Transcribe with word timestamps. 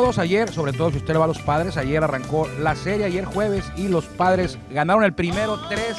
todos. 0.00 0.18
Ayer, 0.18 0.52
sobre 0.52 0.72
todo 0.72 0.92
si 0.92 0.98
usted 0.98 1.12
le 1.12 1.18
va 1.18 1.24
a 1.24 1.28
los 1.28 1.40
padres, 1.40 1.76
ayer 1.76 2.04
arrancó 2.04 2.48
la 2.60 2.76
serie, 2.76 3.06
ayer 3.06 3.24
jueves, 3.24 3.64
y 3.76 3.88
los 3.88 4.04
padres 4.04 4.56
ganaron 4.70 5.02
el 5.02 5.12
primero 5.12 5.58
tres 5.68 5.96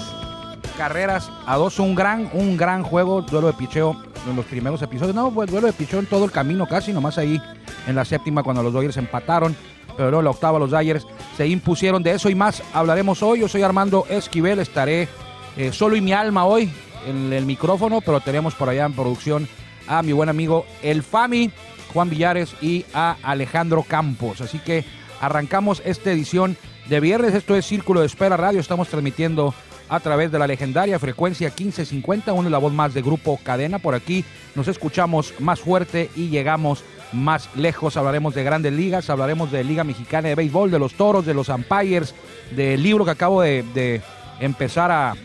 carreras 0.77 1.29
a 1.45 1.57
dos. 1.57 1.79
Un 1.79 1.95
gran, 1.95 2.29
un 2.31 2.55
gran 2.55 2.81
juego, 2.81 3.21
duelo 3.21 3.47
de 3.47 3.53
picheo 3.53 4.01
en 4.25 4.37
los 4.37 4.45
primeros 4.45 4.81
episodios. 4.81 5.13
No, 5.13 5.31
pues 5.31 5.51
duelo 5.51 5.67
de 5.67 5.73
picheo 5.73 5.99
en 5.99 6.05
todo 6.05 6.23
el 6.23 6.31
camino, 6.31 6.65
casi 6.65 6.93
nomás 6.93 7.17
ahí 7.17 7.41
en 7.87 7.95
la 7.95 8.05
séptima 8.05 8.41
cuando 8.41 8.63
los 8.63 8.71
Dodgers 8.71 8.95
empataron. 8.95 9.53
Pero 9.97 10.11
luego 10.11 10.21
la 10.21 10.29
octava 10.29 10.59
los 10.59 10.71
Dodgers 10.71 11.05
se 11.35 11.45
impusieron. 11.47 12.01
De 12.01 12.11
eso 12.11 12.29
y 12.29 12.35
más 12.35 12.63
hablaremos 12.73 13.21
hoy. 13.21 13.41
Yo 13.41 13.49
soy 13.49 13.63
Armando 13.63 14.05
Esquivel, 14.09 14.59
estaré 14.59 15.09
eh, 15.57 15.73
solo 15.73 15.97
y 15.97 16.01
mi 16.01 16.13
alma 16.13 16.45
hoy 16.45 16.71
en 17.05 17.33
el 17.33 17.45
micrófono, 17.45 17.99
pero 17.99 18.21
tenemos 18.21 18.55
por 18.55 18.69
allá 18.69 18.85
en 18.85 18.93
producción 18.93 19.45
a 19.89 20.01
mi 20.03 20.13
buen 20.13 20.29
amigo 20.29 20.65
El 20.81 21.03
Fami. 21.03 21.51
Juan 21.93 22.09
Villares 22.09 22.55
y 22.61 22.85
a 22.93 23.17
Alejandro 23.23 23.83
Campos. 23.83 24.41
Así 24.41 24.59
que 24.59 24.85
arrancamos 25.21 25.81
esta 25.85 26.11
edición 26.11 26.57
de 26.87 26.99
viernes. 26.99 27.33
Esto 27.33 27.55
es 27.55 27.65
Círculo 27.65 28.01
de 28.01 28.07
Espera 28.07 28.37
Radio. 28.37 28.59
Estamos 28.59 28.87
transmitiendo 28.87 29.53
a 29.89 29.99
través 29.99 30.31
de 30.31 30.39
la 30.39 30.47
legendaria 30.47 30.99
frecuencia 30.99 31.47
1550, 31.47 32.31
una 32.33 32.49
la 32.49 32.59
voz 32.59 32.73
más 32.73 32.93
de 32.93 33.01
Grupo 33.01 33.39
Cadena. 33.43 33.79
Por 33.79 33.95
aquí 33.95 34.23
nos 34.55 34.67
escuchamos 34.67 35.33
más 35.39 35.59
fuerte 35.59 36.09
y 36.15 36.29
llegamos 36.29 36.83
más 37.11 37.49
lejos. 37.55 37.97
Hablaremos 37.97 38.35
de 38.35 38.43
grandes 38.43 38.73
ligas, 38.73 39.09
hablaremos 39.09 39.51
de 39.51 39.63
Liga 39.63 39.83
Mexicana 39.83 40.29
de 40.29 40.35
Béisbol, 40.35 40.69
de 40.69 40.79
los 40.79 40.93
toros, 40.93 41.25
de 41.25 41.33
los 41.33 41.49
umpires, 41.49 42.13
del 42.55 42.81
libro 42.83 43.03
que 43.03 43.11
acabo 43.11 43.41
de, 43.41 44.01
empezar 44.39 44.91
a, 44.91 45.15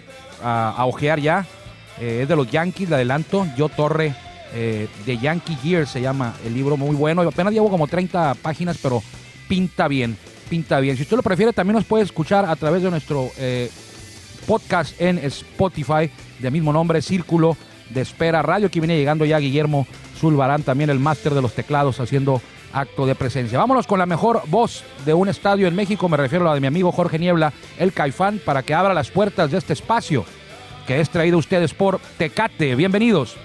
a, 0.43 0.85
ojear 0.87 1.21
ya. 1.21 1.47
Eh, 2.01 2.21
es 2.23 2.29
de 2.29 2.35
los 2.35 2.51
Yankees, 2.51 2.89
le 2.89 2.97
adelanto. 2.97 3.47
Yo 3.57 3.69
Torre 3.69 4.15
eh, 4.55 4.89
de 5.05 5.19
Yankee 5.19 5.57
Gear 5.57 5.87
se 5.87 6.01
llama 6.01 6.35
el 6.47 6.55
libro 6.55 6.77
muy 6.77 6.95
bueno. 6.95 7.23
Apenas 7.23 7.53
llevo 7.53 7.69
como 7.69 7.89
30 7.89 8.35
páginas, 8.35 8.79
pero 8.81 9.03
pinta 9.49 9.89
bien, 9.89 10.17
pinta 10.49 10.79
bien. 10.79 10.97
Si 10.97 11.03
usted 11.03 11.17
lo 11.17 11.23
prefiere, 11.25 11.53
también 11.53 11.75
nos 11.75 11.85
puede 11.85 12.05
escuchar 12.05 12.45
a 12.45 12.55
través 12.55 12.83
de 12.83 12.91
nuestro 12.91 13.31
eh, 13.37 13.69
podcast 14.47 15.01
en 15.01 15.19
Spotify 15.19 16.09
de 16.39 16.51
mismo 16.53 16.73
nombre, 16.73 17.03
Círculo 17.03 17.57
de 17.91 18.01
Espera 18.01 18.43
Radio. 18.43 18.69
Aquí 18.69 18.79
viene 18.79 18.97
llegando 18.97 19.25
ya 19.25 19.39
Guillermo 19.39 19.89
Zulbarán, 20.19 20.63
también 20.63 20.89
el 20.89 21.01
máster 21.01 21.35
de 21.35 21.43
los 21.43 21.53
teclados, 21.55 21.99
haciendo 21.99 22.41
acto 22.73 23.07
de 23.07 23.17
presencia. 23.17 23.59
Vámonos 23.59 23.89
con 23.89 23.99
la 23.99 24.07
mejor 24.07 24.43
voz 24.47 24.85
de 25.05 25.15
un 25.15 25.29
estadio 25.29 25.67
en 25.67 25.75
México, 25.75 26.09
me 26.09 26.17
refiero 26.17 26.45
a 26.45 26.49
la 26.49 26.55
de 26.55 26.61
mi 26.61 26.69
amigo 26.69 26.93
Jorge 26.93 27.19
Niebla, 27.19 27.53
el 27.79 27.93
Caifán, 27.93 28.41
para 28.45 28.63
que 28.63 28.75
abra 28.75 28.95
las 28.95 29.11
puertas 29.11 29.51
de 29.51 29.59
este 29.59 29.73
espacio 29.73 30.25
que 30.87 31.01
es 31.01 31.11
traído 31.11 31.37
a 31.37 31.41
ustedes 31.41 31.75
por 31.75 31.99
Tecate. 32.19 32.75
Bienvenidos. 32.75 33.37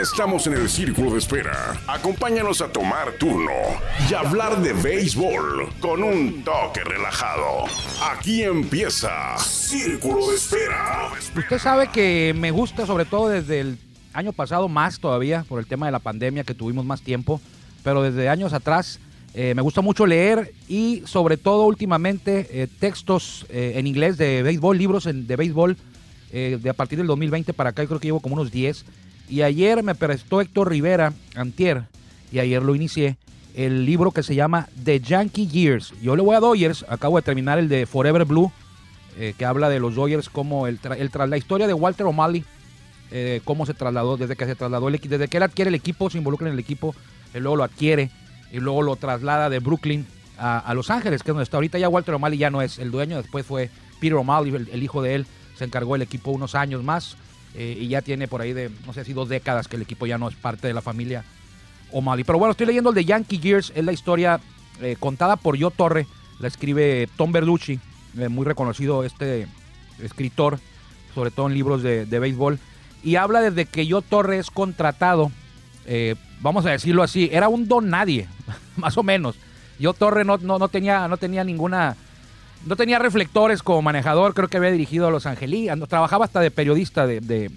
Estamos 0.00 0.46
en 0.46 0.52
el 0.52 0.68
círculo 0.68 1.10
de 1.10 1.18
espera. 1.18 1.76
Acompáñanos 1.88 2.60
a 2.60 2.68
tomar 2.68 3.14
turno 3.18 3.50
y 4.08 4.14
hablar 4.14 4.62
de 4.62 4.72
béisbol 4.72 5.70
con 5.80 6.04
un 6.04 6.44
toque 6.44 6.84
relajado. 6.84 7.64
Aquí 8.08 8.44
empieza 8.44 9.36
Círculo 9.38 10.30
de 10.30 10.36
Espera. 10.36 11.10
Usted 11.36 11.58
sabe 11.58 11.88
que 11.88 12.32
me 12.38 12.52
gusta 12.52 12.86
sobre 12.86 13.06
todo 13.06 13.28
desde 13.28 13.58
el 13.58 13.78
año 14.12 14.32
pasado 14.32 14.68
más 14.68 15.00
todavía 15.00 15.44
por 15.48 15.58
el 15.58 15.66
tema 15.66 15.86
de 15.86 15.92
la 15.92 15.98
pandemia 15.98 16.44
que 16.44 16.54
tuvimos 16.54 16.84
más 16.84 17.02
tiempo, 17.02 17.40
pero 17.82 18.00
desde 18.00 18.28
años 18.28 18.52
atrás 18.52 19.00
eh, 19.34 19.52
me 19.56 19.62
gusta 19.62 19.80
mucho 19.80 20.06
leer 20.06 20.54
y 20.68 21.02
sobre 21.06 21.36
todo 21.38 21.64
últimamente 21.64 22.46
eh, 22.52 22.68
textos 22.78 23.46
eh, 23.48 23.72
en 23.74 23.88
inglés 23.88 24.16
de 24.16 24.44
béisbol, 24.44 24.78
libros 24.78 25.08
de 25.12 25.36
béisbol 25.36 25.76
de 26.30 26.68
a 26.68 26.74
partir 26.74 26.98
del 26.98 27.08
2020 27.08 27.52
para 27.54 27.70
acá, 27.70 27.82
yo 27.82 27.88
creo 27.88 28.00
que 28.00 28.08
llevo 28.08 28.20
como 28.20 28.34
unos 28.34 28.52
10 28.52 28.84
y 29.28 29.42
ayer 29.42 29.82
me 29.82 29.94
prestó 29.94 30.40
Héctor 30.40 30.70
Rivera, 30.70 31.12
antier, 31.34 31.84
y 32.32 32.38
ayer 32.38 32.62
lo 32.62 32.74
inicié, 32.74 33.16
el 33.54 33.84
libro 33.84 34.12
que 34.12 34.22
se 34.22 34.34
llama 34.34 34.68
The 34.84 35.00
Yankee 35.00 35.46
Years. 35.46 35.92
Yo 36.00 36.16
le 36.16 36.22
voy 36.22 36.36
a 36.36 36.40
Dodgers, 36.40 36.84
acabo 36.88 37.16
de 37.16 37.22
terminar 37.22 37.58
el 37.58 37.68
de 37.68 37.86
Forever 37.86 38.24
Blue, 38.24 38.52
eh, 39.18 39.34
que 39.36 39.44
habla 39.44 39.68
de 39.68 39.80
los 39.80 39.94
Dodgers, 39.94 40.28
como 40.28 40.66
el, 40.66 40.78
el 40.96 41.10
la 41.30 41.36
historia 41.36 41.66
de 41.66 41.74
Walter 41.74 42.06
O'Malley, 42.06 42.44
eh, 43.10 43.40
cómo 43.44 43.66
se 43.66 43.74
trasladó, 43.74 44.16
desde 44.16 44.36
que 44.36 44.46
se 44.46 44.54
trasladó 44.54 44.88
el 44.88 44.98
desde 44.98 45.28
que 45.28 45.38
él 45.38 45.42
adquiere 45.42 45.68
el 45.70 45.74
equipo, 45.74 46.10
se 46.10 46.18
involucra 46.18 46.46
en 46.46 46.54
el 46.54 46.58
equipo, 46.58 46.94
él 47.34 47.42
luego 47.42 47.56
lo 47.56 47.64
adquiere 47.64 48.10
y 48.52 48.58
luego 48.58 48.82
lo 48.82 48.96
traslada 48.96 49.50
de 49.50 49.58
Brooklyn 49.58 50.06
a, 50.38 50.72
Los 50.72 50.88
Ángeles, 50.90 51.22
que 51.22 51.30
es 51.30 51.34
donde 51.34 51.42
está. 51.42 51.56
Ahorita 51.56 51.78
ya 51.78 51.88
Walter 51.88 52.14
O'Malley 52.14 52.38
ya 52.38 52.48
no 52.48 52.62
es 52.62 52.78
el 52.78 52.90
dueño, 52.90 53.16
después 53.16 53.44
fue 53.44 53.70
Peter 54.00 54.14
O'Malley, 54.14 54.54
el 54.70 54.82
hijo 54.82 55.02
de 55.02 55.16
él, 55.16 55.26
se 55.56 55.64
encargó 55.64 55.94
del 55.94 56.02
equipo 56.02 56.30
unos 56.30 56.54
años 56.54 56.84
más 56.84 57.16
eh, 57.60 57.76
y 57.76 57.88
ya 57.88 58.02
tiene 58.02 58.28
por 58.28 58.40
ahí 58.40 58.52
de, 58.52 58.70
no 58.86 58.92
sé 58.92 59.04
si 59.04 59.12
dos 59.12 59.28
décadas 59.28 59.66
que 59.66 59.74
el 59.74 59.82
equipo 59.82 60.06
ya 60.06 60.16
no 60.16 60.28
es 60.28 60.36
parte 60.36 60.68
de 60.68 60.74
la 60.74 60.80
familia 60.80 61.24
O'Malley. 61.90 62.22
Pero 62.22 62.38
bueno, 62.38 62.52
estoy 62.52 62.66
leyendo 62.68 62.90
el 62.90 62.94
de 62.94 63.04
Yankee 63.04 63.38
Gears, 63.38 63.72
es 63.74 63.84
la 63.84 63.90
historia 63.90 64.38
eh, 64.80 64.94
contada 65.00 65.34
por 65.34 65.56
Yo 65.56 65.72
Torre, 65.72 66.06
la 66.38 66.46
escribe 66.46 67.08
Tom 67.16 67.32
Berlucci, 67.32 67.80
eh, 68.16 68.28
muy 68.28 68.46
reconocido 68.46 69.02
este 69.02 69.48
escritor, 70.00 70.60
sobre 71.16 71.32
todo 71.32 71.48
en 71.48 71.54
libros 71.54 71.82
de, 71.82 72.04
béisbol, 72.04 72.60
y 73.02 73.16
habla 73.16 73.40
desde 73.40 73.66
que 73.66 73.88
Yo 73.88 74.02
Torre 74.02 74.38
es 74.38 74.52
contratado, 74.52 75.32
vamos 76.40 76.64
a 76.64 76.70
decirlo 76.70 77.02
así, 77.02 77.28
era 77.32 77.48
un 77.48 77.66
don 77.66 77.90
nadie, 77.90 78.28
más 78.76 78.96
o 78.96 79.02
menos. 79.02 79.34
Yo 79.80 79.94
Torre 79.94 80.24
no, 80.24 80.38
no, 80.38 80.60
no, 80.60 80.68
tenía, 80.68 81.08
no 81.08 81.16
tenía 81.16 81.42
ninguna 81.42 81.96
no 82.66 82.76
tenía 82.76 82.98
reflectores 82.98 83.62
como 83.62 83.82
manejador, 83.82 84.34
creo 84.34 84.48
que 84.48 84.56
había 84.56 84.70
dirigido 84.70 85.06
a 85.06 85.10
los 85.10 85.26
Angelinos, 85.26 85.88
trabajaba 85.88 86.24
hasta 86.24 86.40
de 86.40 86.50
periodista, 86.50 87.06
de, 87.06 87.50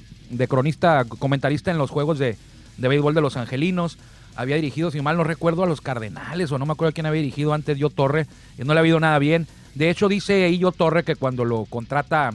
cronista, 0.47 1.05
comentarista 1.05 1.71
en 1.71 1.77
los 1.77 1.89
juegos 1.89 2.19
de, 2.19 2.37
béisbol 2.77 3.13
de 3.13 3.21
los 3.21 3.37
Angelinos, 3.37 3.97
había 4.35 4.55
dirigido, 4.55 4.91
si 4.91 5.01
mal 5.01 5.17
no 5.17 5.23
recuerdo, 5.23 5.63
a 5.63 5.67
los 5.67 5.81
Cardenales, 5.81 6.51
o 6.51 6.57
no 6.57 6.65
me 6.65 6.73
acuerdo 6.73 6.93
quién 6.93 7.05
había 7.05 7.21
dirigido 7.21 7.53
antes, 7.53 7.77
Yo 7.77 7.89
Torre, 7.89 8.27
y 8.57 8.63
no 8.63 8.73
le 8.73 8.79
ha 8.79 8.81
habido 8.81 8.99
nada 8.99 9.19
bien. 9.19 9.47
De 9.75 9.89
hecho, 9.89 10.07
dice 10.07 10.57
Yo 10.57 10.71
Torre 10.71 11.03
que 11.03 11.15
cuando 11.15 11.43
lo 11.43 11.65
contrata 11.65 12.31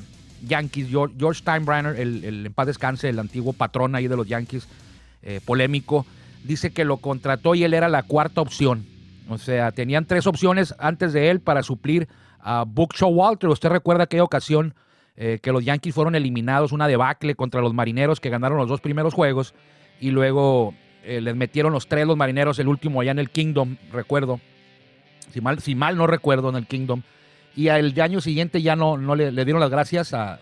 Yankees, 0.47 0.89
George 0.91 1.41
Steinbrenner, 1.41 1.99
el, 1.99 2.25
el 2.25 2.47
en 2.47 2.53
paz 2.53 2.67
descanse, 2.67 3.09
el 3.09 3.19
antiguo 3.19 3.55
patrón 3.55 3.95
ahí 3.95 4.09
de 4.09 4.17
los 4.17 4.27
Yankees, 4.27 4.69
eh, 5.23 5.41
polémico, 5.45 6.07
dice 6.45 6.71
que 6.71 6.85
lo 6.85 6.99
contrató 6.99 7.57
y 7.57 7.65
él 7.65 7.75
era 7.75 7.89
la 7.89 8.05
cuarta 8.05 8.41
opción. 8.41 8.87
O 9.29 9.39
sea, 9.39 9.73
tenían 9.73 10.05
tres 10.05 10.29
opciones 10.29 10.73
antes 10.79 11.13
de 11.13 11.31
él 11.31 11.41
para 11.41 11.65
suplir 11.65 12.07
a 12.47 12.65
Buck 12.65 12.95
Walter. 13.03 13.51
Usted 13.51 13.69
recuerda 13.69 14.05
aquella 14.05 14.23
ocasión 14.23 14.75
eh, 15.17 15.41
que 15.43 15.51
los 15.51 15.65
Yankees 15.65 15.93
fueron 15.93 16.15
eliminados, 16.15 16.71
una 16.71 16.87
debacle 16.87 17.35
contra 17.35 17.61
los 17.61 17.75
marineros 17.75 18.21
que 18.21 18.31
ganaron 18.31 18.57
los 18.57 18.69
dos 18.69 18.81
primeros 18.81 19.15
juegos 19.15 19.53
y 20.01 20.13
luego 20.13 20.73
eh, 21.03 21.21
les 21.21 21.35
metieron 21.35 21.73
los 21.73 21.89
tres 21.89 22.07
los 22.07 22.17
marineros, 22.17 22.61
el 22.61 22.69
último 22.69 23.01
allá 23.01 23.11
en 23.11 23.19
el 23.19 23.31
Kingdom, 23.31 23.77
recuerdo. 23.91 24.41
Si 25.33 25.41
mal, 25.41 25.59
si 25.59 25.75
mal 25.75 25.97
no 25.97 26.07
recuerdo, 26.07 26.49
en 26.49 26.55
el 26.55 26.69
Kingdom. 26.69 27.03
Y 27.57 27.67
el 27.67 28.01
año 28.01 28.21
siguiente 28.21 28.63
ya 28.63 28.77
no, 28.77 28.97
no 28.97 29.17
le, 29.17 29.33
dieron 29.33 29.61
las 29.61 29.71
gracias 29.71 30.15
a, 30.15 30.39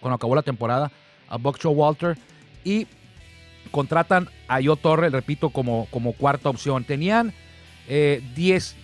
cuando 0.00 0.14
acabó 0.14 0.36
la 0.36 0.42
temporada 0.42 0.92
a 1.28 1.38
Buck 1.38 1.58
Walter 1.64 2.16
y 2.62 2.86
contratan 3.72 4.28
a 4.46 4.60
Yo 4.60 4.76
Torre, 4.76 5.10
repito, 5.10 5.50
como, 5.50 5.88
como 5.90 6.12
cuarta 6.12 6.50
opción. 6.50 6.84
Tenían 6.84 7.32
10, 7.88 7.88
eh, 7.88 8.22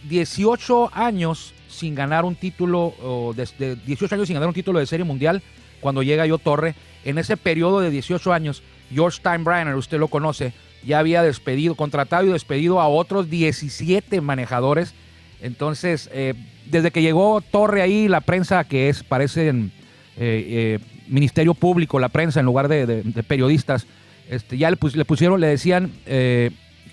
18 0.09 0.91
años 0.93 1.55
sin 1.75 1.95
ganar 1.95 2.25
un 2.25 2.35
título, 2.35 2.95
o 3.03 3.33
desde 3.35 3.77
18 3.77 4.15
años 4.15 4.27
sin 4.29 4.35
ganar 4.35 4.49
un 4.49 4.55
título 4.55 4.79
de 4.79 4.87
serie 4.87 5.05
mundial, 5.05 5.43
cuando 5.81 6.03
llega 6.03 6.27
Yo 6.27 6.39
Torre. 6.39 6.75
En 7.05 7.19
ese 7.19 7.37
periodo 7.37 7.81
de 7.81 7.91
18 7.91 8.33
años, 8.33 8.63
George 8.93 9.19
Steinbrenner, 9.19 9.75
usted 9.75 9.99
lo 9.99 10.09
conoce, 10.09 10.53
ya 10.85 10.99
había 10.99 11.23
despedido, 11.23 11.75
contratado 11.75 12.25
y 12.25 12.33
despedido 12.33 12.81
a 12.81 12.89
otros 12.89 13.29
17 13.29 14.21
manejadores. 14.21 14.95
Entonces, 15.43 16.09
eh, 16.13 16.35
desde 16.67 16.91
que 16.91 17.03
llegó 17.03 17.43
Torre 17.43 17.83
ahí, 17.83 18.09
la 18.09 18.23
prensa 18.23 18.65
que 18.65 18.89
es, 18.89 19.03
parece 19.03 19.49
en, 19.49 19.73
eh, 20.17 20.79
Ministerio 21.07 21.53
Público, 21.53 21.99
la 21.99 22.09
prensa 22.09 22.41
en 22.41 22.47
lugar 22.47 22.69
de, 22.69 23.03
periodistas, 23.27 23.87
este, 24.31 24.57
ya 24.57 24.71
le, 24.71 24.79
le, 24.95 25.05
pusieron, 25.05 25.39
le 25.39 25.49
decían 25.49 25.93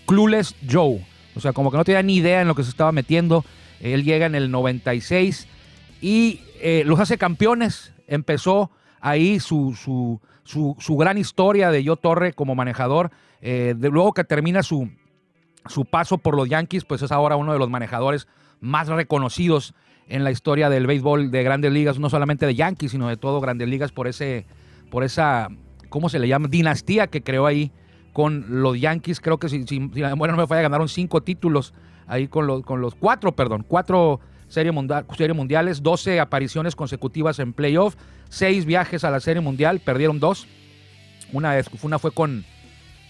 Clueless 0.06 0.54
Joe 0.70 1.00
o 1.36 1.40
sea, 1.40 1.54
como 1.54 1.72
que 1.72 1.78
no 1.78 1.84
tenía 1.84 2.04
ni 2.04 2.18
idea 2.18 2.42
en 2.42 2.48
lo 2.48 2.56
que 2.56 2.64
se 2.64 2.70
estaba 2.70 2.92
metiendo. 2.92 3.46
Él 3.82 4.04
llega 4.04 4.26
en 4.26 4.36
el 4.36 4.52
96 4.52 5.48
y 6.02 6.42
eh, 6.62 6.84
los 6.86 7.00
hace 7.00 7.18
campeones. 7.18 7.94
Empezó 8.08 8.72
ahí 9.00 9.40
su, 9.40 9.76
su, 10.44 10.98
gran 10.98 11.18
historia 11.18 11.72
de 11.72 11.84
Yo 11.84 11.96
Torre 11.96 12.34
como 12.34 12.56
manejador. 12.56 13.12
Eh, 13.42 13.74
de, 13.76 13.90
luego 13.90 14.14
que 14.14 14.24
termina 14.24 14.62
su, 14.64 14.90
su 15.68 15.86
paso 15.86 16.20
por 16.20 16.36
los 16.36 16.48
Yankees, 16.48 16.86
pues 16.86 17.02
es 17.02 17.12
ahora 17.12 17.36
uno 17.36 17.54
de 17.54 17.60
los 17.60 17.70
manejadores 17.70 18.28
más 18.60 18.88
reconocidos 18.88 19.74
en 20.08 20.24
la 20.24 20.32
historia 20.32 20.70
del 20.70 20.88
béisbol 20.88 21.32
de 21.32 21.44
grandes 21.44 21.72
ligas, 21.72 21.98
no 21.98 22.10
solamente 22.10 22.46
de 22.46 22.54
Yankees, 22.54 22.92
sino 22.92 23.08
de 23.08 23.18
todo 23.18 23.40
grandes 23.40 23.68
ligas 23.68 23.92
por 23.92 24.08
ese, 24.08 24.46
por 24.90 25.04
esa, 25.04 25.48
¿cómo 25.90 26.10
se 26.10 26.20
le 26.20 26.28
llama? 26.28 26.48
Dinastía 26.50 27.08
que 27.08 27.24
creó 27.24 27.48
ahí 27.48 27.72
con 28.14 28.62
los 28.62 28.80
Yankees. 28.80 29.22
Creo 29.22 29.40
que 29.40 29.50
si, 29.50 29.66
si, 29.66 29.80
la 29.80 30.10
memoria 30.10 30.36
no 30.36 30.42
me 30.42 30.48
falla, 30.48 30.62
ganaron 30.62 30.90
cinco 30.90 31.22
títulos 31.22 31.74
ahí 32.12 32.28
con 32.28 32.46
los, 32.46 32.64
con 32.64 32.82
los 32.82 32.94
cuatro, 32.94 33.32
perdón, 33.32 33.66
cuatro 33.66 34.20
serie, 34.50 34.74
mundial, 34.74 35.06
serie 35.18 35.34
mundiales, 35.34 35.82
12 35.82 36.20
apariciones 36.20 36.76
consecutivas 36.76 37.40
en 37.40 37.54
playoff, 37.54 37.96
seis 38.28 38.66
viajes 38.66 39.06
a 39.06 39.12
la 39.12 39.22
Serie 39.22 39.42
Mundial, 39.42 39.80
perdieron 39.80 40.20
dos. 40.20 40.46
Una, 41.32 41.56
una 41.82 42.00
fue 42.00 42.12
con, 42.12 42.44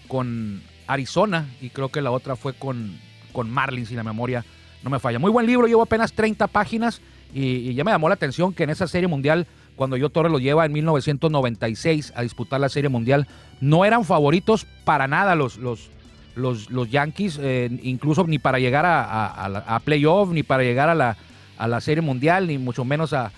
con 0.06 0.62
Arizona 0.86 1.48
y 1.60 1.70
creo 1.70 1.88
que 1.88 2.00
la 2.00 2.12
otra 2.12 2.36
fue 2.36 2.54
con, 2.54 2.96
con 3.32 3.50
Marlins, 3.50 3.88
si 3.88 3.96
la 3.96 4.04
memoria 4.04 4.44
no 4.84 4.90
me 4.90 5.00
falla. 5.00 5.18
Muy 5.18 5.32
buen 5.32 5.46
libro, 5.46 5.66
llevo 5.66 5.82
apenas 5.82 6.12
30 6.12 6.46
páginas 6.46 7.02
y, 7.34 7.74
ya 7.74 7.82
me 7.82 7.90
llamó 7.90 8.08
la 8.08 8.14
atención 8.14 8.54
que 8.54 8.62
en 8.62 8.70
esa 8.70 8.86
Serie 8.86 9.08
Mundial 9.08 9.48
cuando 9.74 9.96
yo 9.96 10.10
Torres 10.10 10.30
lo 10.30 10.38
lleva 10.38 10.64
en 10.64 10.72
1996 10.72 12.12
a 12.14 12.22
disputar 12.22 12.60
la 12.60 12.68
Serie 12.68 12.88
Mundial, 12.90 13.26
no 13.60 13.84
eran 13.84 14.04
favoritos 14.04 14.64
para 14.84 15.08
nada 15.08 15.34
los, 15.34 15.56
los, 15.56 15.90
los, 16.34 16.70
los 16.70 16.90
Yankees, 16.90 17.38
eh, 17.40 17.70
incluso 17.82 18.24
ni 18.26 18.38
para 18.38 18.58
llegar 18.58 18.84
a, 18.86 19.80
playoff, 19.84 20.30
ni 20.30 20.42
para 20.42 20.62
llegar 20.62 20.88
a 20.88 20.94
la, 20.94 21.16
a 21.58 21.68
la 21.68 21.80
Serie 21.80 22.02
Mundial, 22.02 22.46
ni 22.46 22.58
mucho 22.58 22.84
menos 22.84 23.12
a, 23.12 23.30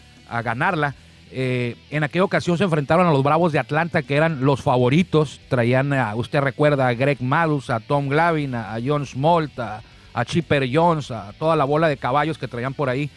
ganarla. 0.43 0.95
Eh, 1.31 1.77
en 1.91 2.05
aquella 2.05 2.25
ocasión 2.25 2.57
se 2.57 2.65
enfrentaron 2.65 3.07
a 3.07 3.11
los 3.11 3.23
Bravos 3.23 3.53
de 3.53 3.59
Atlanta, 3.59 4.03
que 4.03 4.17
eran 4.17 4.45
los 4.45 4.63
favoritos. 4.63 5.41
Traían, 5.49 5.93
a, 5.93 6.15
usted 6.15 6.41
recuerda, 6.41 6.89
a 6.89 6.95
Greg 6.95 7.21
Malus, 7.21 7.71
a 7.71 7.81
Tom 7.81 8.09
Glavin, 8.09 8.55
a, 8.55 8.77
John 8.85 9.07
Smoltz, 9.07 9.59
a, 9.59 9.83
Chipper 10.25 10.69
Jones, 10.73 11.11
a 11.11 11.33
toda 11.39 11.57
la 11.57 11.65
bola 11.65 11.89
de 11.89 11.97
caballos 11.97 12.39
que 12.39 12.49
traían 12.49 12.75
por 12.75 12.89
ahí. 12.89 13.11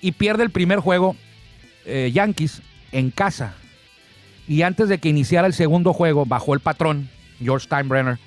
Y 0.00 0.12
pierde 0.12 0.44
el 0.44 0.50
primer 0.50 0.78
juego 0.78 1.16
eh, 1.84 2.10
Yankees 2.12 2.62
en 2.92 3.10
casa. 3.10 3.54
Y 4.46 4.62
antes 4.62 4.88
de 4.88 4.98
que 4.98 5.08
iniciara 5.08 5.46
el 5.46 5.54
segundo 5.54 5.92
juego, 5.92 6.24
bajó 6.24 6.54
el 6.54 6.60
patrón, 6.60 7.08
George 7.40 7.66
Steinbrenner, 7.66 8.18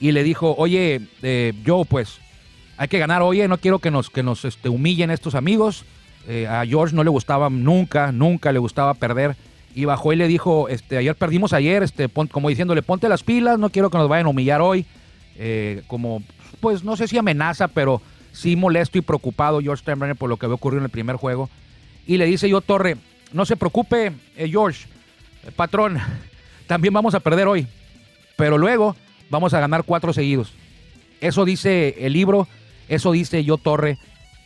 y 0.00 0.12
le 0.12 0.22
dijo, 0.22 0.54
oye, 0.56 1.00
eh, 1.22 1.52
yo 1.64 1.84
pues 1.84 2.20
hay 2.76 2.88
que 2.88 2.98
ganar, 2.98 3.22
oye, 3.22 3.48
no 3.48 3.58
quiero 3.58 3.78
que 3.78 3.90
nos, 3.90 4.10
que 4.10 4.22
nos 4.22 4.44
este, 4.44 4.68
humillen 4.68 5.10
estos 5.10 5.34
amigos. 5.34 5.84
Eh, 6.28 6.46
a 6.46 6.64
George 6.66 6.94
no 6.94 7.02
le 7.04 7.10
gustaba 7.10 7.50
nunca, 7.50 8.12
nunca 8.12 8.52
le 8.52 8.58
gustaba 8.58 8.94
perder. 8.94 9.36
Y 9.74 9.84
bajó 9.84 10.12
y 10.12 10.16
le 10.16 10.28
dijo, 10.28 10.68
este, 10.68 10.96
ayer 10.96 11.14
perdimos 11.14 11.52
ayer, 11.52 11.82
este, 11.82 12.08
como 12.08 12.48
diciéndole, 12.48 12.82
ponte 12.82 13.08
las 13.08 13.22
pilas, 13.22 13.58
no 13.58 13.70
quiero 13.70 13.90
que 13.90 13.98
nos 13.98 14.08
vayan 14.08 14.26
a 14.26 14.30
humillar 14.30 14.60
hoy. 14.60 14.86
como, 15.86 16.22
pues 16.60 16.82
no 16.84 16.96
sé 16.96 17.06
si 17.06 17.16
amenaza, 17.18 17.68
pero 17.68 18.02
sí 18.32 18.56
molesto 18.56 18.98
y 18.98 19.02
preocupado 19.02 19.60
George 19.60 19.82
Steinbrenner 19.82 20.16
por 20.16 20.28
lo 20.28 20.36
que 20.36 20.46
había 20.46 20.54
ocurrido 20.54 20.78
en 20.78 20.84
el 20.84 20.90
primer 20.90 21.16
juego. 21.16 21.48
Y 22.06 22.16
le 22.16 22.26
dice 22.26 22.48
yo, 22.48 22.60
Torre, 22.60 22.96
no 23.32 23.44
se 23.44 23.56
preocupe, 23.56 24.12
eh, 24.36 24.48
George, 24.48 24.86
eh, 25.44 25.50
patrón, 25.54 25.98
también 26.66 26.94
vamos 26.94 27.14
a 27.14 27.20
perder 27.20 27.46
hoy, 27.46 27.66
pero 28.36 28.58
luego 28.58 28.96
vamos 29.30 29.54
a 29.54 29.60
ganar 29.60 29.84
cuatro 29.84 30.12
seguidos. 30.12 30.52
Eso 31.20 31.44
dice 31.44 31.96
el 31.98 32.12
libro, 32.12 32.46
eso 32.88 33.12
dice 33.12 33.44
yo 33.44 33.58
Torre, 33.58 33.98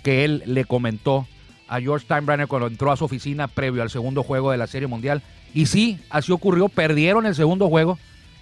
que 0.02 0.24
él 0.24 0.42
le 0.46 0.64
comentó 0.64 1.26
a 1.68 1.80
George 1.80 2.04
Steinbrenner 2.04 2.48
cuando 2.48 2.66
entró 2.66 2.90
a 2.92 2.96
su 2.96 3.04
oficina 3.04 3.48
previo 3.48 3.82
al 3.82 3.90
segundo 3.90 4.22
juego 4.22 4.50
de 4.50 4.58
la 4.58 4.66
Serie 4.66 4.88
Mundial. 4.88 5.22
Y 5.54 5.66
sí, 5.66 5.98
así 6.10 6.32
ocurrió, 6.32 6.68
perdieron 6.68 7.26
el 7.26 7.34
segundo 7.34 7.68
juego 7.68 7.98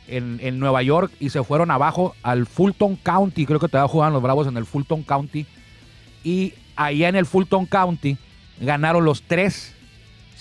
en, 0.08 0.58
Nueva 0.58 0.82
York 0.82 1.12
y 1.20 1.30
se 1.30 1.42
fueron 1.44 1.70
abajo 1.70 2.14
al 2.22 2.46
Fulton 2.46 2.96
County, 2.96 3.46
creo 3.46 3.60
que 3.60 3.68
todavía 3.68 3.90
jugaban 3.90 4.12
los 4.12 4.22
Bravos 4.22 4.46
en 4.46 4.56
el 4.56 4.66
Fulton 4.66 5.02
County. 5.02 5.46
Y 6.24 6.54
allá 6.76 7.08
en 7.08 7.16
el 7.16 7.26
Fulton 7.26 7.66
County 7.66 8.16
ganaron 8.60 9.04
los 9.04 9.22
tres 9.22 9.74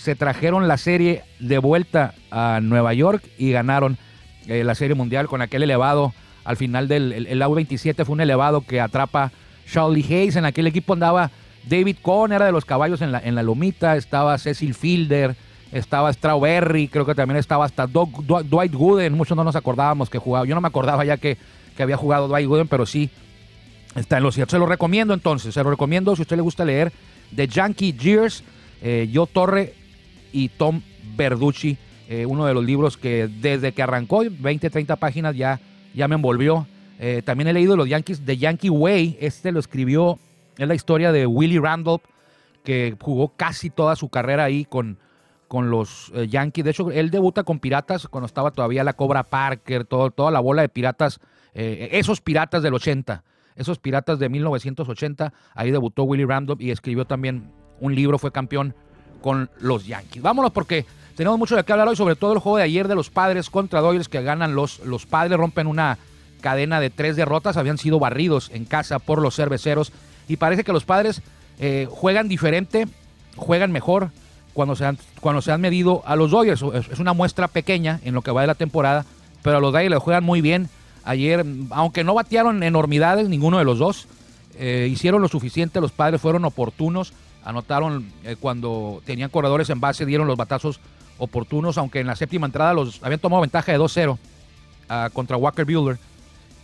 se 0.00 0.14
trajeron 0.14 0.66
la 0.66 0.78
serie 0.78 1.24
de 1.40 1.58
vuelta 1.58 2.14
a 2.30 2.60
Nueva 2.62 2.94
York 2.94 3.22
y 3.36 3.52
ganaron 3.52 3.98
eh, 4.46 4.64
la 4.64 4.74
serie 4.74 4.94
mundial 4.94 5.28
con 5.28 5.42
aquel 5.42 5.62
elevado. 5.62 6.12
Al 6.44 6.56
final 6.56 6.88
del 6.88 7.12
el, 7.12 7.54
27 7.54 8.04
fue 8.04 8.14
un 8.14 8.20
elevado 8.20 8.62
que 8.62 8.80
atrapa 8.80 9.32
Charlie 9.70 10.04
Hayes. 10.04 10.36
En 10.36 10.44
aquel 10.44 10.66
equipo 10.66 10.94
andaba 10.94 11.30
David 11.68 11.96
Cohn, 12.02 12.32
era 12.32 12.46
de 12.46 12.52
los 12.52 12.64
caballos 12.64 13.02
en 13.02 13.12
la, 13.12 13.20
en 13.20 13.34
la 13.34 13.42
lomita. 13.42 13.96
Estaba 13.96 14.36
Cecil 14.38 14.74
Fielder, 14.74 15.36
estaba 15.72 16.12
Strawberry, 16.12 16.88
creo 16.88 17.06
que 17.06 17.14
también 17.14 17.38
estaba 17.38 17.64
hasta 17.64 17.86
Dwight 17.86 18.74
Gooden. 18.74 19.14
Muchos 19.14 19.36
no 19.36 19.44
nos 19.44 19.56
acordábamos 19.56 20.10
que 20.10 20.18
jugaba. 20.18 20.46
Yo 20.46 20.54
no 20.54 20.60
me 20.60 20.68
acordaba 20.68 21.04
ya 21.04 21.16
que, 21.16 21.36
que 21.76 21.82
había 21.82 21.96
jugado 21.96 22.28
Dwight 22.28 22.48
Gooden, 22.48 22.68
pero 22.68 22.86
sí 22.86 23.10
está 23.94 24.18
en 24.18 24.22
los 24.22 24.34
ciertos. 24.34 24.52
Se 24.52 24.58
lo 24.58 24.66
recomiendo 24.66 25.14
entonces, 25.14 25.54
se 25.54 25.62
lo 25.62 25.70
recomiendo 25.70 26.14
si 26.16 26.22
a 26.22 26.24
usted 26.24 26.36
le 26.36 26.42
gusta 26.42 26.64
leer 26.64 26.92
The 27.34 27.46
Yankee 27.46 27.92
Years. 27.92 28.42
Eh, 28.82 29.08
yo 29.12 29.26
Torre 29.26 29.74
y 30.32 30.48
Tom 30.48 30.80
Verducci, 31.16 31.76
eh, 32.10 32.26
uno 32.26 32.44
de 32.44 32.54
los 32.54 32.64
libros 32.64 32.96
que 32.96 33.28
desde 33.28 33.70
que 33.70 33.84
arrancó, 33.84 34.24
20, 34.28 34.68
30 34.68 34.96
páginas, 34.96 35.36
ya, 35.36 35.60
ya 35.94 36.08
me 36.08 36.16
envolvió. 36.16 36.66
Eh, 36.98 37.22
también 37.24 37.46
he 37.46 37.52
leído 37.52 37.76
los 37.76 37.88
Yankees, 37.88 38.22
The 38.24 38.36
Yankee 38.36 38.68
Way, 38.68 39.18
este 39.20 39.52
lo 39.52 39.60
escribió, 39.60 40.18
es 40.58 40.66
la 40.66 40.74
historia 40.74 41.12
de 41.12 41.24
Willie 41.24 41.60
Randolph, 41.60 42.02
que 42.64 42.96
jugó 43.00 43.28
casi 43.36 43.70
toda 43.70 43.94
su 43.94 44.08
carrera 44.08 44.42
ahí 44.42 44.64
con, 44.64 44.98
con 45.46 45.70
los 45.70 46.10
eh, 46.12 46.26
Yankees. 46.26 46.64
De 46.64 46.72
hecho, 46.72 46.90
él 46.90 47.10
debuta 47.10 47.44
con 47.44 47.60
Piratas 47.60 48.08
cuando 48.08 48.26
estaba 48.26 48.50
todavía 48.50 48.82
la 48.82 48.94
Cobra 48.94 49.22
Parker, 49.22 49.84
todo, 49.84 50.10
toda 50.10 50.32
la 50.32 50.40
bola 50.40 50.62
de 50.62 50.68
piratas, 50.68 51.20
esos 51.54 52.20
piratas 52.20 52.64
del 52.64 52.74
80, 52.74 53.22
esos 53.54 53.78
piratas 53.78 54.18
de 54.18 54.28
1980. 54.28 55.32
Ahí 55.54 55.70
debutó 55.70 56.02
Willie 56.02 56.26
Randolph 56.26 56.60
y 56.60 56.72
escribió 56.72 57.04
también 57.04 57.52
un 57.78 57.94
libro, 57.94 58.18
fue 58.18 58.32
campeón 58.32 58.74
con 59.20 59.50
los 59.60 59.86
Yankees. 59.86 60.22
Vámonos 60.22 60.52
porque 60.52 60.86
tenemos 61.16 61.38
mucho 61.38 61.56
de 61.56 61.64
qué 61.64 61.72
hablar 61.72 61.88
hoy, 61.88 61.96
sobre 61.96 62.16
todo 62.16 62.32
el 62.32 62.38
juego 62.38 62.58
de 62.58 62.64
ayer 62.64 62.88
de 62.88 62.94
los 62.94 63.10
padres 63.10 63.50
contra 63.50 63.80
Dodgers 63.80 64.08
que 64.08 64.22
ganan 64.22 64.54
los, 64.54 64.80
los 64.80 65.06
padres, 65.06 65.38
rompen 65.38 65.66
una 65.66 65.98
cadena 66.40 66.80
de 66.80 66.90
tres 66.90 67.16
derrotas, 67.16 67.56
habían 67.56 67.78
sido 67.78 67.98
barridos 67.98 68.50
en 68.54 68.64
casa 68.64 68.98
por 68.98 69.20
los 69.20 69.36
cerveceros 69.36 69.92
y 70.28 70.36
parece 70.36 70.64
que 70.64 70.72
los 70.72 70.84
padres 70.84 71.22
eh, 71.58 71.86
juegan 71.90 72.28
diferente, 72.28 72.88
juegan 73.36 73.72
mejor 73.72 74.10
cuando 74.54 74.76
se, 74.76 74.84
han, 74.84 74.98
cuando 75.20 75.42
se 75.42 75.52
han 75.52 75.60
medido 75.60 76.02
a 76.06 76.16
los 76.16 76.30
Dodgers. 76.30 76.62
Es 76.90 76.98
una 76.98 77.12
muestra 77.12 77.48
pequeña 77.48 78.00
en 78.04 78.14
lo 78.14 78.22
que 78.22 78.30
va 78.30 78.40
de 78.40 78.46
la 78.46 78.54
temporada, 78.54 79.04
pero 79.42 79.58
a 79.58 79.60
los 79.60 79.72
Dodgers 79.72 79.90
le 79.90 79.98
juegan 79.98 80.24
muy 80.24 80.40
bien. 80.40 80.68
Ayer, 81.04 81.44
aunque 81.70 82.04
no 82.04 82.14
batearon 82.14 82.62
enormidades, 82.62 83.28
ninguno 83.28 83.58
de 83.58 83.64
los 83.64 83.78
dos, 83.78 84.06
eh, 84.58 84.88
hicieron 84.90 85.22
lo 85.22 85.28
suficiente, 85.28 85.80
los 85.80 85.92
padres 85.92 86.20
fueron 86.20 86.44
oportunos, 86.44 87.12
anotaron 87.44 88.10
eh, 88.24 88.36
cuando 88.38 89.02
tenían 89.04 89.30
corredores 89.30 89.70
en 89.70 89.80
base, 89.80 90.06
dieron 90.06 90.26
los 90.26 90.36
batazos 90.36 90.80
oportunos, 91.18 91.78
aunque 91.78 92.00
en 92.00 92.06
la 92.06 92.16
séptima 92.16 92.46
entrada 92.46 92.72
los 92.72 93.02
habían 93.02 93.20
tomado 93.20 93.42
ventaja 93.42 93.72
de 93.72 93.78
2-0 93.78 94.18
ah, 94.88 95.10
contra 95.12 95.36
Walker 95.36 95.64
Bueller. 95.64 95.98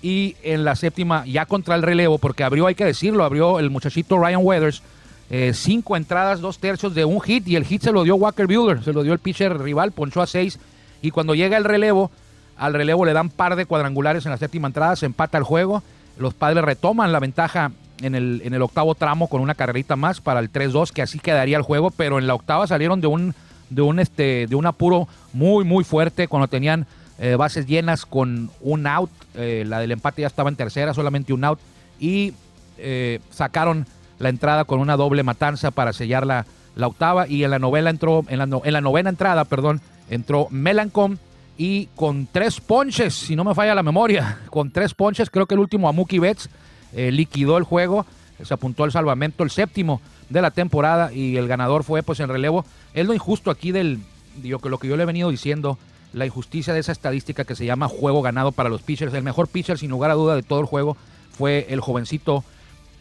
Y 0.02 0.36
en 0.42 0.64
la 0.64 0.76
séptima, 0.76 1.24
ya 1.26 1.46
contra 1.46 1.74
el 1.74 1.82
relevo, 1.82 2.18
porque 2.18 2.44
abrió, 2.44 2.66
hay 2.66 2.74
que 2.74 2.84
decirlo, 2.84 3.24
abrió 3.24 3.58
el 3.58 3.70
muchachito 3.70 4.18
Ryan 4.18 4.40
Weathers, 4.42 4.82
eh, 5.30 5.52
cinco 5.54 5.96
entradas, 5.96 6.40
dos 6.40 6.58
tercios 6.58 6.94
de 6.94 7.04
un 7.04 7.20
hit, 7.20 7.48
y 7.48 7.56
el 7.56 7.64
hit 7.64 7.82
se 7.82 7.92
lo 7.92 8.04
dio 8.04 8.14
Walker 8.16 8.46
Bueller, 8.46 8.84
se 8.84 8.92
lo 8.92 9.02
dio 9.02 9.12
el 9.12 9.18
pitcher 9.18 9.58
rival, 9.58 9.92
ponchó 9.92 10.22
a 10.22 10.26
seis, 10.26 10.60
y 11.02 11.10
cuando 11.10 11.34
llega 11.34 11.56
el 11.56 11.64
relevo, 11.64 12.10
al 12.56 12.74
relevo 12.74 13.04
le 13.04 13.12
dan 13.12 13.30
par 13.30 13.56
de 13.56 13.66
cuadrangulares 13.66 14.24
en 14.24 14.30
la 14.30 14.38
séptima 14.38 14.68
entrada, 14.68 14.94
se 14.96 15.06
empata 15.06 15.38
el 15.38 15.44
juego, 15.44 15.82
los 16.18 16.34
padres 16.34 16.64
retoman 16.64 17.12
la 17.12 17.20
ventaja 17.20 17.72
en 18.00 18.14
el, 18.14 18.42
en 18.44 18.54
el 18.54 18.62
octavo 18.62 18.94
tramo 18.94 19.28
con 19.28 19.40
una 19.40 19.54
carrerita 19.54 19.96
más 19.96 20.20
para 20.20 20.40
el 20.40 20.52
3-2, 20.52 20.90
que 20.92 21.02
así 21.02 21.18
quedaría 21.18 21.56
el 21.56 21.62
juego, 21.62 21.90
pero 21.90 22.18
en 22.18 22.26
la 22.26 22.34
octava 22.34 22.66
salieron 22.66 23.00
de 23.00 23.06
un, 23.06 23.34
de 23.70 23.82
un, 23.82 23.98
este, 23.98 24.46
de 24.46 24.54
un 24.54 24.66
apuro 24.66 25.08
muy, 25.32 25.64
muy 25.64 25.84
fuerte 25.84 26.28
cuando 26.28 26.48
tenían 26.48 26.86
eh, 27.18 27.36
bases 27.36 27.66
llenas 27.66 28.04
con 28.04 28.50
un 28.60 28.86
out. 28.86 29.10
Eh, 29.34 29.64
la 29.66 29.78
del 29.78 29.92
empate 29.92 30.22
ya 30.22 30.28
estaba 30.28 30.50
en 30.50 30.56
tercera, 30.56 30.94
solamente 30.94 31.32
un 31.32 31.44
out. 31.44 31.58
Y 31.98 32.34
eh, 32.78 33.20
sacaron 33.30 33.86
la 34.18 34.28
entrada 34.28 34.64
con 34.64 34.80
una 34.80 34.96
doble 34.96 35.22
matanza 35.22 35.70
para 35.70 35.92
sellar 35.92 36.26
la, 36.26 36.46
la 36.74 36.86
octava. 36.86 37.26
Y 37.28 37.44
en 37.44 37.50
la 37.50 37.58
novela 37.58 37.90
entró, 37.90 38.24
en 38.28 38.38
la, 38.38 38.60
en 38.64 38.72
la 38.72 38.80
novena 38.80 39.10
entrada, 39.10 39.44
perdón, 39.44 39.80
entró 40.10 40.48
Melancom 40.50 41.16
y 41.58 41.86
con 41.94 42.26
tres 42.30 42.60
ponches, 42.60 43.14
si 43.14 43.36
no 43.36 43.44
me 43.44 43.54
falla 43.54 43.74
la 43.74 43.82
memoria, 43.82 44.40
con 44.50 44.70
tres 44.70 44.94
ponches, 44.94 45.30
creo 45.30 45.46
que 45.46 45.54
el 45.54 45.60
último 45.60 45.88
a 45.88 45.92
Mookie 45.92 46.18
Betts 46.18 46.48
eh, 46.94 47.10
liquidó 47.10 47.58
el 47.58 47.64
juego, 47.64 48.06
se 48.42 48.52
apuntó 48.52 48.84
al 48.84 48.92
salvamento, 48.92 49.42
el 49.42 49.50
séptimo 49.50 50.00
de 50.28 50.42
la 50.42 50.50
temporada 50.50 51.12
y 51.12 51.36
el 51.36 51.48
ganador 51.48 51.84
fue 51.84 52.02
pues 52.02 52.20
en 52.20 52.28
relevo. 52.28 52.64
Es 52.94 53.06
lo 53.06 53.14
injusto 53.14 53.50
aquí 53.50 53.72
del, 53.72 54.00
que 54.42 54.68
lo 54.68 54.78
que 54.78 54.88
yo 54.88 54.96
le 54.96 55.04
he 55.04 55.06
venido 55.06 55.30
diciendo, 55.30 55.78
la 56.12 56.26
injusticia 56.26 56.74
de 56.74 56.80
esa 56.80 56.92
estadística 56.92 57.44
que 57.44 57.54
se 57.54 57.66
llama 57.66 57.88
juego 57.88 58.22
ganado 58.22 58.52
para 58.52 58.68
los 58.68 58.82
pitchers. 58.82 59.14
El 59.14 59.22
mejor 59.22 59.48
pitcher 59.48 59.78
sin 59.78 59.90
lugar 59.90 60.10
a 60.10 60.14
duda 60.14 60.34
de 60.34 60.42
todo 60.42 60.60
el 60.60 60.66
juego 60.66 60.96
fue 61.30 61.66
el 61.70 61.80
jovencito 61.80 62.44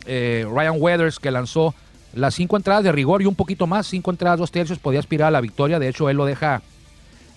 eh, 0.05 0.45
Ryan 0.49 0.75
Weathers 0.77 1.19
que 1.19 1.31
lanzó 1.31 1.73
las 2.13 2.35
cinco 2.35 2.57
entradas 2.57 2.83
de 2.83 2.91
rigor 2.91 3.21
y 3.21 3.25
un 3.25 3.35
poquito 3.35 3.67
más, 3.67 3.87
cinco 3.87 4.11
entradas, 4.11 4.39
dos 4.39 4.51
tercios, 4.51 4.79
podía 4.79 4.99
aspirar 4.99 5.29
a 5.29 5.31
la 5.31 5.41
victoria. 5.41 5.79
De 5.79 5.89
hecho, 5.89 6.09
él 6.09 6.17
lo 6.17 6.25
deja 6.25 6.61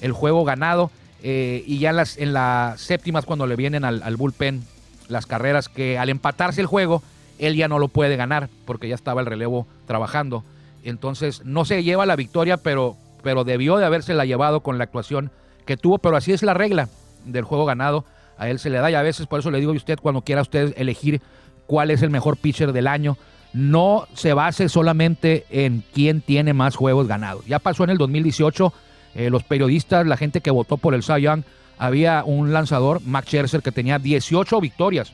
el 0.01 0.13
juego 0.13 0.45
ganado. 0.45 0.91
Eh, 1.23 1.65
y 1.67 1.79
ya 1.79 1.91
en 1.91 1.97
las, 1.97 2.17
en 2.19 2.33
las 2.33 2.81
séptimas, 2.81 3.25
cuando 3.25 3.47
le 3.47 3.57
vienen 3.57 3.85
al 3.85 4.17
bullpen 4.17 4.63
las 5.09 5.27
carreras 5.27 5.69
que 5.69 5.99
al 5.99 6.09
empatarse 6.11 6.61
el 6.61 6.67
juego, 6.67 7.03
él 7.39 7.57
ya 7.57 7.69
no 7.69 7.79
lo 7.79 7.89
puede 7.89 8.17
ganar 8.17 8.49
porque 8.65 8.89
ya 8.89 8.95
estaba 8.95 9.21
el 9.21 9.27
relevo 9.27 9.67
trabajando. 9.87 10.45
Entonces 10.85 11.45
no 11.45 11.65
se 11.65 11.83
lleva 11.83 12.07
la 12.07 12.17
victoria, 12.17 12.57
pero, 12.59 12.97
pero 13.23 13.45
debió 13.45 13.77
de 13.77 13.87
haberse 13.87 14.15
la 14.15 14.25
llevado 14.25 14.61
con 14.61 14.79
la 14.79 14.85
actuación 14.85 15.31
que 15.67 15.77
tuvo, 15.77 15.99
pero 15.99 16.17
así 16.17 16.33
es 16.33 16.43
la 16.43 16.55
regla 16.55 16.89
del 17.25 17.45
juego 17.45 17.67
ganado. 17.67 18.05
a 18.37 18.49
él 18.49 18.59
se 18.59 18.71
le 18.71 18.79
da 18.79 18.91
y 18.91 18.95
a 18.95 19.03
veces 19.03 19.27
por 19.27 19.41
eso 19.41 19.51
le 19.51 19.59
digo 19.59 19.73
a 19.73 19.77
usted 19.77 19.99
cuando 20.01 20.23
quiera 20.23 20.43
usted 20.43 20.73
elegir 20.77 21.21
cuál 21.67 21.91
es 21.91 22.03
el 22.03 22.11
mejor 22.11 22.37
pitcher 22.37 22.73
del 22.73 22.87
año, 22.87 23.17
no 23.53 24.07
se 24.15 24.33
base 24.33 24.69
solamente 24.69 25.45
en 25.51 25.83
quién 25.93 26.21
tiene 26.21 26.53
más 26.53 26.77
juegos 26.77 27.09
ganados. 27.09 27.45
Ya 27.47 27.59
pasó 27.59 27.85
en 27.85 27.91
el 27.91 27.99
2018, 27.99 28.73
eh, 29.15 29.31
los 29.31 29.43
periodistas, 29.45 30.07
la 30.07 30.17
gente 30.17 30.41
que 30.41 30.51
votó 30.51 30.77
por 30.77 30.95
el 30.95 31.03
Cy 31.03 31.23
Young, 31.23 31.43
había 31.79 32.25
un 32.25 32.53
lanzador, 32.53 33.01
Max 33.05 33.29
Scherzer, 33.29 33.63
que 33.63 33.73
tenía 33.73 33.99
18 33.99 34.61
victorias. 34.61 35.13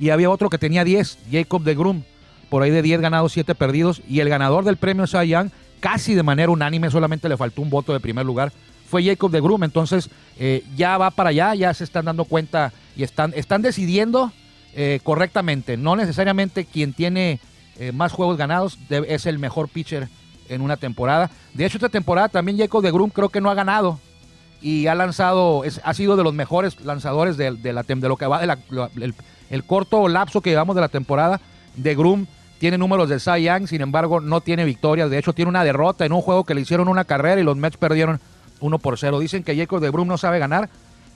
Y 0.00 0.10
había 0.10 0.30
otro 0.30 0.50
que 0.50 0.58
tenía 0.58 0.84
10, 0.84 1.18
Jacob 1.30 1.62
de 1.62 1.74
Grum, 1.74 2.02
por 2.48 2.62
ahí 2.62 2.70
de 2.70 2.82
10 2.82 3.00
ganados, 3.00 3.32
7 3.32 3.54
perdidos. 3.54 4.02
Y 4.08 4.20
el 4.20 4.28
ganador 4.28 4.64
del 4.64 4.76
premio 4.76 5.06
Cy 5.06 5.28
Young, 5.28 5.50
casi 5.80 6.14
de 6.14 6.22
manera 6.22 6.50
unánime, 6.50 6.90
solamente 6.90 7.28
le 7.28 7.36
faltó 7.36 7.62
un 7.62 7.70
voto 7.70 7.92
de 7.92 8.00
primer 8.00 8.26
lugar, 8.26 8.52
fue 8.88 9.04
Jacob 9.04 9.30
de 9.30 9.40
Grum. 9.40 9.64
Entonces 9.64 10.10
eh, 10.38 10.64
ya 10.76 10.98
va 10.98 11.10
para 11.10 11.30
allá, 11.30 11.54
ya 11.54 11.74
se 11.74 11.84
están 11.84 12.04
dando 12.04 12.24
cuenta 12.24 12.72
y 12.96 13.02
están, 13.02 13.32
están 13.34 13.62
decidiendo 13.62 14.32
eh, 14.74 15.00
correctamente. 15.02 15.76
No 15.76 15.96
necesariamente 15.96 16.64
quien 16.64 16.92
tiene 16.92 17.40
más 17.92 18.10
juegos 18.10 18.36
ganados 18.36 18.76
es 18.90 19.26
el 19.26 19.38
mejor 19.38 19.68
pitcher 19.68 20.08
en 20.48 20.60
una 20.60 20.76
temporada. 20.76 21.30
De 21.54 21.64
hecho, 21.64 21.78
esta 21.78 21.88
temporada 21.88 22.28
también 22.28 22.58
Jacob 22.58 22.82
de 22.82 22.90
Grum 22.90 23.10
creo 23.10 23.28
que 23.28 23.40
no 23.40 23.50
ha 23.50 23.54
ganado 23.54 23.98
y 24.60 24.86
ha 24.86 24.94
lanzado, 24.94 25.62
ha 25.84 25.94
sido 25.94 26.16
de 26.16 26.24
los 26.24 26.34
mejores 26.34 26.80
lanzadores 26.84 27.36
de, 27.36 27.50
la, 27.72 27.82
de 27.82 28.08
lo 28.08 28.16
que 28.16 28.26
va 28.26 28.40
de 28.40 29.14
el, 29.50 29.64
corto 29.64 30.08
lapso 30.08 30.40
que 30.40 30.50
llevamos 30.50 30.74
de 30.74 30.82
la 30.82 30.88
temporada. 30.88 31.40
De 31.76 31.94
Grum 31.94 32.26
tiene 32.58 32.76
números 32.76 33.08
de 33.08 33.20
Cy 33.20 33.44
Young, 33.44 33.68
sin 33.68 33.82
embargo, 33.82 34.20
no 34.20 34.40
tiene 34.40 34.64
victorias. 34.64 35.10
De 35.10 35.18
hecho, 35.18 35.32
tiene 35.32 35.48
una 35.48 35.64
derrota 35.64 36.04
en 36.04 36.12
un 36.12 36.22
juego 36.22 36.44
que 36.44 36.54
le 36.54 36.62
hicieron 36.62 36.88
una 36.88 37.04
carrera 37.04 37.40
y 37.40 37.44
los 37.44 37.56
Mets 37.56 37.76
perdieron 37.76 38.20
1 38.60 38.78
por 38.80 38.98
0. 38.98 39.20
Dicen 39.20 39.44
que 39.44 39.56
Jacob 39.56 39.80
de 39.80 39.90
Grum 39.90 40.08
no 40.08 40.18
sabe 40.18 40.38
ganar. 40.38 40.68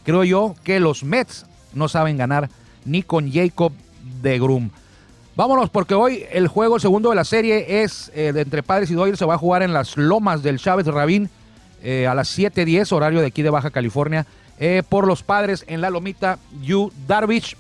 Creo 0.04 0.24
yo 0.24 0.54
que 0.62 0.78
los 0.78 1.02
Mets 1.02 1.46
no 1.74 1.88
saben 1.88 2.16
ganar 2.16 2.48
ni 2.84 3.02
con 3.02 3.30
Jacob 3.32 3.72
de 4.22 4.38
Grum. 4.38 4.70
Vámonos 5.34 5.70
porque 5.70 5.94
hoy 5.94 6.26
el 6.30 6.46
juego 6.46 6.78
segundo 6.78 7.08
de 7.08 7.16
la 7.16 7.24
serie 7.24 7.82
es 7.82 8.12
eh, 8.14 8.32
de 8.34 8.42
entre 8.42 8.62
Padres 8.62 8.90
y 8.90 8.94
Dodgers. 8.94 9.18
Se 9.18 9.24
va 9.24 9.34
a 9.34 9.38
jugar 9.38 9.62
en 9.62 9.72
las 9.72 9.96
lomas 9.96 10.42
del 10.42 10.58
Chávez 10.58 10.86
Rabín 10.86 11.30
eh, 11.82 12.06
a 12.06 12.14
las 12.14 12.38
7.10, 12.38 12.92
horario 12.92 13.20
de 13.20 13.28
aquí 13.28 13.40
de 13.40 13.48
Baja 13.48 13.70
California. 13.70 14.26
Eh, 14.58 14.82
por 14.86 15.06
los 15.06 15.22
Padres 15.22 15.64
en 15.68 15.80
la 15.80 15.88
lomita, 15.88 16.38
Yu 16.60 16.92
Darvish, 17.06 17.56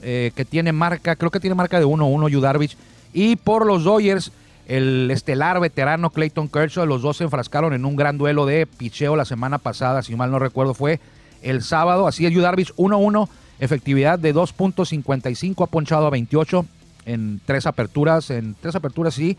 que 0.00 0.46
tiene 0.48 0.70
marca, 0.70 1.16
creo 1.16 1.32
que 1.32 1.40
tiene 1.40 1.56
marca 1.56 1.80
de 1.80 1.86
1-1 1.86 2.28
Yu 2.28 2.40
Darvish. 2.40 2.76
Y 3.12 3.34
por 3.34 3.66
los 3.66 3.82
Dodgers, 3.82 4.30
el 4.68 5.10
estelar 5.10 5.58
veterano 5.58 6.10
Clayton 6.10 6.48
Kershaw. 6.48 6.86
Los 6.86 7.02
dos 7.02 7.16
se 7.16 7.24
enfrascaron 7.24 7.72
en 7.72 7.84
un 7.84 7.96
gran 7.96 8.18
duelo 8.18 8.46
de 8.46 8.66
picheo 8.66 9.16
la 9.16 9.24
semana 9.24 9.58
pasada, 9.58 10.02
si 10.02 10.14
mal 10.14 10.30
no 10.30 10.38
recuerdo, 10.38 10.74
fue 10.74 11.00
el 11.42 11.62
sábado. 11.62 12.06
Así 12.06 12.24
es, 12.24 12.32
Yu 12.32 12.40
Darvish 12.40 12.72
1-1 12.76 13.28
efectividad 13.58 14.18
de 14.18 14.34
2.55, 14.34 15.64
ha 15.64 15.66
ponchado 15.66 16.06
a 16.06 16.10
28 16.10 16.66
en 17.06 17.40
tres 17.46 17.66
aperturas, 17.66 18.30
en 18.30 18.54
tres 18.60 18.74
aperturas 18.74 19.14
sí. 19.14 19.38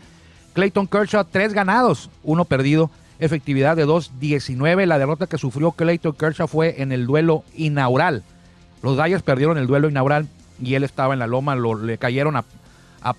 Clayton 0.54 0.88
Kershaw, 0.88 1.24
tres 1.30 1.52
ganados, 1.52 2.10
uno 2.24 2.44
perdido, 2.44 2.90
efectividad 3.20 3.76
de 3.76 3.86
2.19. 3.86 4.86
La 4.86 4.98
derrota 4.98 5.26
que 5.28 5.38
sufrió 5.38 5.70
Clayton 5.72 6.14
Kershaw 6.14 6.48
fue 6.48 6.82
en 6.82 6.90
el 6.90 7.06
duelo 7.06 7.44
inaugural. 7.54 8.24
Los 8.82 8.96
Dyers 8.96 9.22
perdieron 9.22 9.58
el 9.58 9.66
duelo 9.66 9.88
inaugural 9.88 10.26
y 10.60 10.74
él 10.74 10.82
estaba 10.82 11.12
en 11.12 11.20
la 11.20 11.26
loma, 11.26 11.54
lo, 11.54 11.74
le 11.74 11.98
cayeron 11.98 12.36
a, 12.36 12.44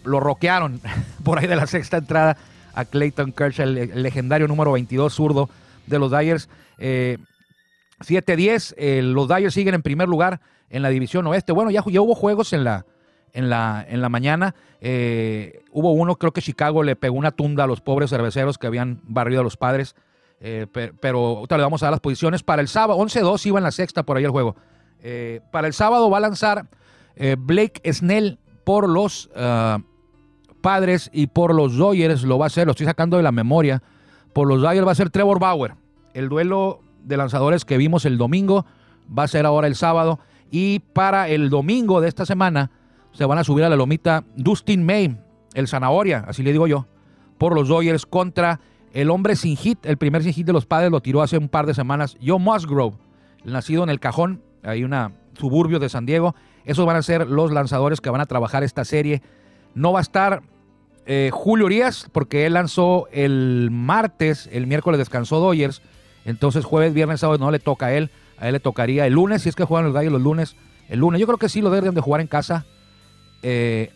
lo 0.04 0.20
roquearon 0.20 0.82
por 1.24 1.40
ahí 1.40 1.48
de 1.48 1.56
la 1.56 1.68
sexta 1.68 1.98
entrada 1.98 2.36
a 2.74 2.86
Clayton 2.86 3.32
Kershaw, 3.32 3.68
el, 3.68 4.04
legendario 4.04 4.48
número 4.48 4.74
22 4.74 5.14
zurdo 5.14 5.50
de 5.88 6.00
los 6.00 6.12
Dyers. 6.12 6.50
7-10, 6.80 8.76
eh, 8.78 9.02
los 9.04 9.28
Dyers 9.28 9.54
siguen 9.54 9.76
en 9.76 9.82
primer 9.82 10.08
lugar 10.08 10.40
en 10.70 10.82
la 10.82 10.90
división 10.90 11.28
oeste. 11.28 11.52
Bueno, 11.52 11.72
ya 11.72 11.82
hubo 11.82 12.16
juegos 12.16 12.54
en 12.54 12.64
la, 12.64 12.86
en 13.34 13.50
la, 13.50 13.86
en 13.88 14.02
la 14.02 14.10
mañana. 14.10 14.56
Eh, 14.82 15.64
hubo 15.72 15.92
uno, 15.92 16.16
creo 16.16 16.32
que 16.32 16.42
Chicago 16.42 16.84
le 16.84 16.96
pegó 16.96 17.18
una 17.18 17.32
tunda 17.32 17.64
a 17.64 17.68
los 17.68 17.82
pobres 17.82 18.10
cerveceros 18.10 18.58
que 18.58 18.68
habían 18.68 19.02
barrido 19.04 19.42
a 19.42 19.44
los 19.44 19.58
padres. 19.58 19.96
Eh, 20.42 20.68
pero, 21.00 21.20
ahorita 21.20 21.58
le 21.58 21.64
vamos 21.64 21.84
a 21.84 21.88
dar 21.88 21.92
las 21.92 22.00
posiciones. 22.00 22.44
Para 22.44 22.62
el 22.62 22.68
sábado, 22.68 23.00
11-2 23.00 23.46
iba 23.46 23.60
en 23.60 23.64
la 23.64 23.72
sexta 23.72 24.04
por 24.04 24.18
ahí 24.18 24.24
el 24.24 24.32
juego. 24.32 24.56
Eh, 25.02 25.42
para 25.52 25.68
el 25.68 25.74
sábado 25.74 26.10
va 26.10 26.18
a 26.18 26.22
lanzar 26.22 26.68
Blake 27.38 27.82
Snell 27.92 28.40
por 28.64 28.88
los 28.88 29.30
ah, 29.36 29.80
padres 30.62 31.10
y 31.12 31.28
por 31.28 31.54
los 31.54 31.76
Dodgers 31.76 32.24
lo 32.24 32.38
va 32.38 32.46
a 32.46 32.48
hacer, 32.48 32.66
lo 32.66 32.72
estoy 32.72 32.86
sacando 32.86 33.18
de 33.18 33.24
la 33.24 33.34
memoria. 33.34 33.84
Por 34.32 34.48
los 34.48 34.62
Dodgers 34.62 34.88
va 34.88 34.94
a 34.94 34.96
ser 34.96 35.10
Trevor 35.10 35.40
Bauer. 35.40 35.76
El 36.14 36.30
duelo 36.30 36.80
de 37.04 37.18
lanzadores 37.18 37.66
que 37.66 37.78
vimos 37.78 38.06
el 38.06 38.18
domingo 38.18 38.66
va 39.18 39.24
a 39.24 39.28
ser 39.28 39.46
ahora 39.46 39.68
el 39.68 39.76
sábado. 39.76 40.20
Y 40.52 40.80
para 40.80 41.28
el 41.30 41.50
domingo 41.50 42.00
de 42.00 42.08
esta 42.08 42.26
semana 42.26 42.72
se 43.12 43.26
van 43.26 43.38
a 43.38 43.44
subir 43.44 43.64
a 43.64 43.70
la 43.70 43.76
lomita 43.76 44.24
Dustin 44.36 44.86
May, 44.86 45.18
el 45.54 45.68
zanahoria, 45.68 46.26
así 46.28 46.44
le 46.44 46.52
digo 46.52 46.68
yo, 46.68 46.88
por 47.38 47.56
los 47.56 47.68
Dodgers 47.68 48.06
contra 48.06 48.60
el 48.94 49.10
hombre 49.10 49.36
sin 49.36 49.58
hit. 49.58 49.86
El 49.86 49.98
primer 49.98 50.24
sin 50.24 50.34
hit 50.34 50.46
de 50.46 50.54
los 50.54 50.66
padres 50.66 50.92
lo 50.92 51.02
tiró 51.02 51.22
hace 51.22 51.38
un 51.38 51.50
par 51.50 51.66
de 51.66 51.74
semanas. 51.74 52.18
Joe 52.24 52.40
Musgrove, 52.40 52.98
nacido 53.44 53.84
en 53.84 53.90
el 53.90 54.00
cajón, 54.00 54.42
hay 54.64 54.84
una 54.84 55.14
suburbio 55.38 55.80
de 55.80 55.90
San 55.90 56.06
Diego. 56.06 56.36
Esos 56.66 56.86
van 56.86 56.98
a 56.98 57.02
ser 57.02 57.28
los 57.28 57.52
lanzadores 57.52 58.02
que 58.02 58.10
van 58.10 58.22
a 58.22 58.26
trabajar 58.26 58.64
esta 58.64 58.86
serie. 58.86 59.22
No 59.74 59.94
va 59.94 60.00
a 60.00 60.02
estar 60.02 60.44
eh, 61.06 61.30
Julio 61.32 61.66
Urias, 61.66 62.08
porque 62.12 62.46
él 62.46 62.54
lanzó 62.54 63.08
el 63.12 63.70
martes, 63.72 64.50
el 64.52 64.68
miércoles 64.68 65.00
descansó 65.00 65.40
Dodgers. 65.40 65.82
Entonces 66.26 66.66
jueves, 66.66 66.94
viernes, 66.94 67.22
sábado 67.22 67.40
no 67.40 67.52
le 67.52 67.60
toca 67.60 67.88
a 67.88 67.94
él. 67.94 68.12
A 68.38 68.48
él 68.48 68.54
le 68.54 68.60
tocaría 68.60 69.06
el 69.08 69.14
lunes, 69.14 69.42
si 69.42 69.50
es 69.50 69.56
que 69.56 69.64
juegan 69.64 69.86
los 69.86 69.94
gallos 69.94 70.14
los 70.14 70.22
lunes. 70.22 70.56
El 70.88 71.00
lunes, 71.00 71.20
yo 71.20 71.28
creo 71.28 71.38
que 71.38 71.50
sí 71.50 71.62
lo 71.62 71.70
deben 71.70 71.94
de 71.94 72.02
jugar 72.02 72.22
en 72.22 72.28
casa. 72.28 72.66
Eh, 73.42 73.92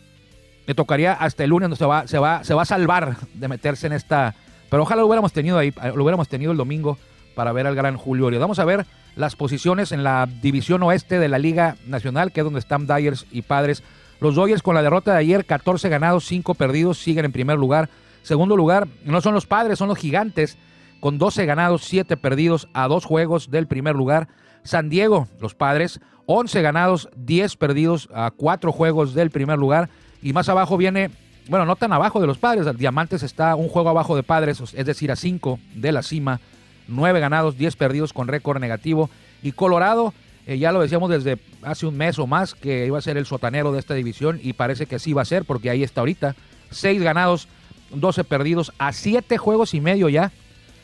le 0.66 0.74
tocaría 0.74 1.12
hasta 1.12 1.44
el 1.44 1.50
lunes, 1.50 1.66
donde 1.66 1.76
se 1.76 1.84
va, 1.84 2.06
se, 2.06 2.18
va, 2.18 2.44
se 2.44 2.54
va 2.54 2.62
a 2.62 2.66
salvar 2.66 3.16
de 3.34 3.48
meterse 3.48 3.86
en 3.86 3.92
esta. 3.92 4.34
Pero 4.70 4.82
ojalá 4.82 5.02
lo 5.02 5.06
hubiéramos 5.06 5.32
tenido 5.32 5.58
ahí, 5.58 5.72
lo 5.94 6.02
hubiéramos 6.02 6.28
tenido 6.28 6.52
el 6.52 6.58
domingo 6.58 6.98
para 7.34 7.52
ver 7.52 7.66
al 7.66 7.74
gran 7.74 7.96
Julio 7.96 8.30
Vamos 8.38 8.58
a 8.58 8.64
ver 8.64 8.86
las 9.16 9.36
posiciones 9.36 9.92
en 9.92 10.04
la 10.04 10.26
división 10.26 10.82
oeste 10.82 11.18
de 11.18 11.28
la 11.28 11.38
Liga 11.38 11.76
Nacional, 11.86 12.32
que 12.32 12.40
es 12.40 12.44
donde 12.44 12.60
están 12.60 12.86
Dyers 12.86 13.26
y 13.30 13.42
Padres. 13.42 13.82
Los 14.20 14.34
Dodgers 14.36 14.62
con 14.62 14.74
la 14.74 14.82
derrota 14.82 15.12
de 15.12 15.18
ayer, 15.18 15.44
14 15.44 15.88
ganados, 15.88 16.24
5 16.24 16.54
perdidos, 16.54 16.98
siguen 16.98 17.26
en 17.26 17.32
primer 17.32 17.58
lugar. 17.58 17.88
Segundo 18.22 18.56
lugar, 18.56 18.88
no 19.04 19.20
son 19.20 19.34
los 19.34 19.46
Padres, 19.46 19.78
son 19.78 19.88
los 19.88 19.98
Gigantes 19.98 20.56
con 21.00 21.18
12 21.18 21.44
ganados, 21.44 21.84
7 21.84 22.16
perdidos 22.16 22.68
a 22.72 22.88
dos 22.88 23.04
juegos 23.04 23.50
del 23.50 23.66
primer 23.66 23.94
lugar. 23.94 24.28
San 24.64 24.88
Diego, 24.88 25.28
los 25.40 25.54
padres, 25.54 26.00
11 26.26 26.62
ganados, 26.62 27.08
10 27.16 27.56
perdidos 27.56 28.08
a 28.12 28.30
cuatro 28.30 28.72
juegos 28.72 29.14
del 29.14 29.30
primer 29.30 29.58
lugar. 29.58 29.90
Y 30.22 30.32
más 30.32 30.48
abajo 30.48 30.76
viene, 30.76 31.10
bueno, 31.48 31.66
no 31.66 31.76
tan 31.76 31.92
abajo 31.92 32.20
de 32.20 32.26
los 32.26 32.38
padres, 32.38 32.66
Diamantes 32.76 33.22
está 33.22 33.54
un 33.54 33.68
juego 33.68 33.90
abajo 33.90 34.16
de 34.16 34.22
padres, 34.22 34.60
es 34.60 34.86
decir, 34.86 35.12
a 35.12 35.16
5 35.16 35.58
de 35.74 35.92
la 35.92 36.02
cima, 36.02 36.40
9 36.88 37.20
ganados, 37.20 37.56
10 37.56 37.76
perdidos 37.76 38.12
con 38.12 38.28
récord 38.28 38.58
negativo. 38.58 39.10
Y 39.42 39.52
Colorado, 39.52 40.14
eh, 40.46 40.58
ya 40.58 40.72
lo 40.72 40.80
decíamos 40.80 41.10
desde 41.10 41.38
hace 41.62 41.86
un 41.86 41.96
mes 41.96 42.18
o 42.18 42.26
más 42.26 42.54
que 42.54 42.86
iba 42.86 42.98
a 42.98 43.02
ser 43.02 43.16
el 43.16 43.26
sotanero 43.26 43.72
de 43.72 43.78
esta 43.78 43.94
división 43.94 44.40
y 44.42 44.54
parece 44.54 44.86
que 44.86 44.96
así 44.96 45.12
va 45.12 45.22
a 45.22 45.26
ser 45.26 45.44
porque 45.44 45.70
ahí 45.70 45.82
está 45.82 46.00
ahorita. 46.00 46.34
6 46.70 47.02
ganados, 47.02 47.48
12 47.90 48.24
perdidos 48.24 48.72
a 48.78 48.92
7 48.92 49.36
juegos 49.36 49.74
y 49.74 49.80
medio 49.80 50.08
ya 50.08 50.32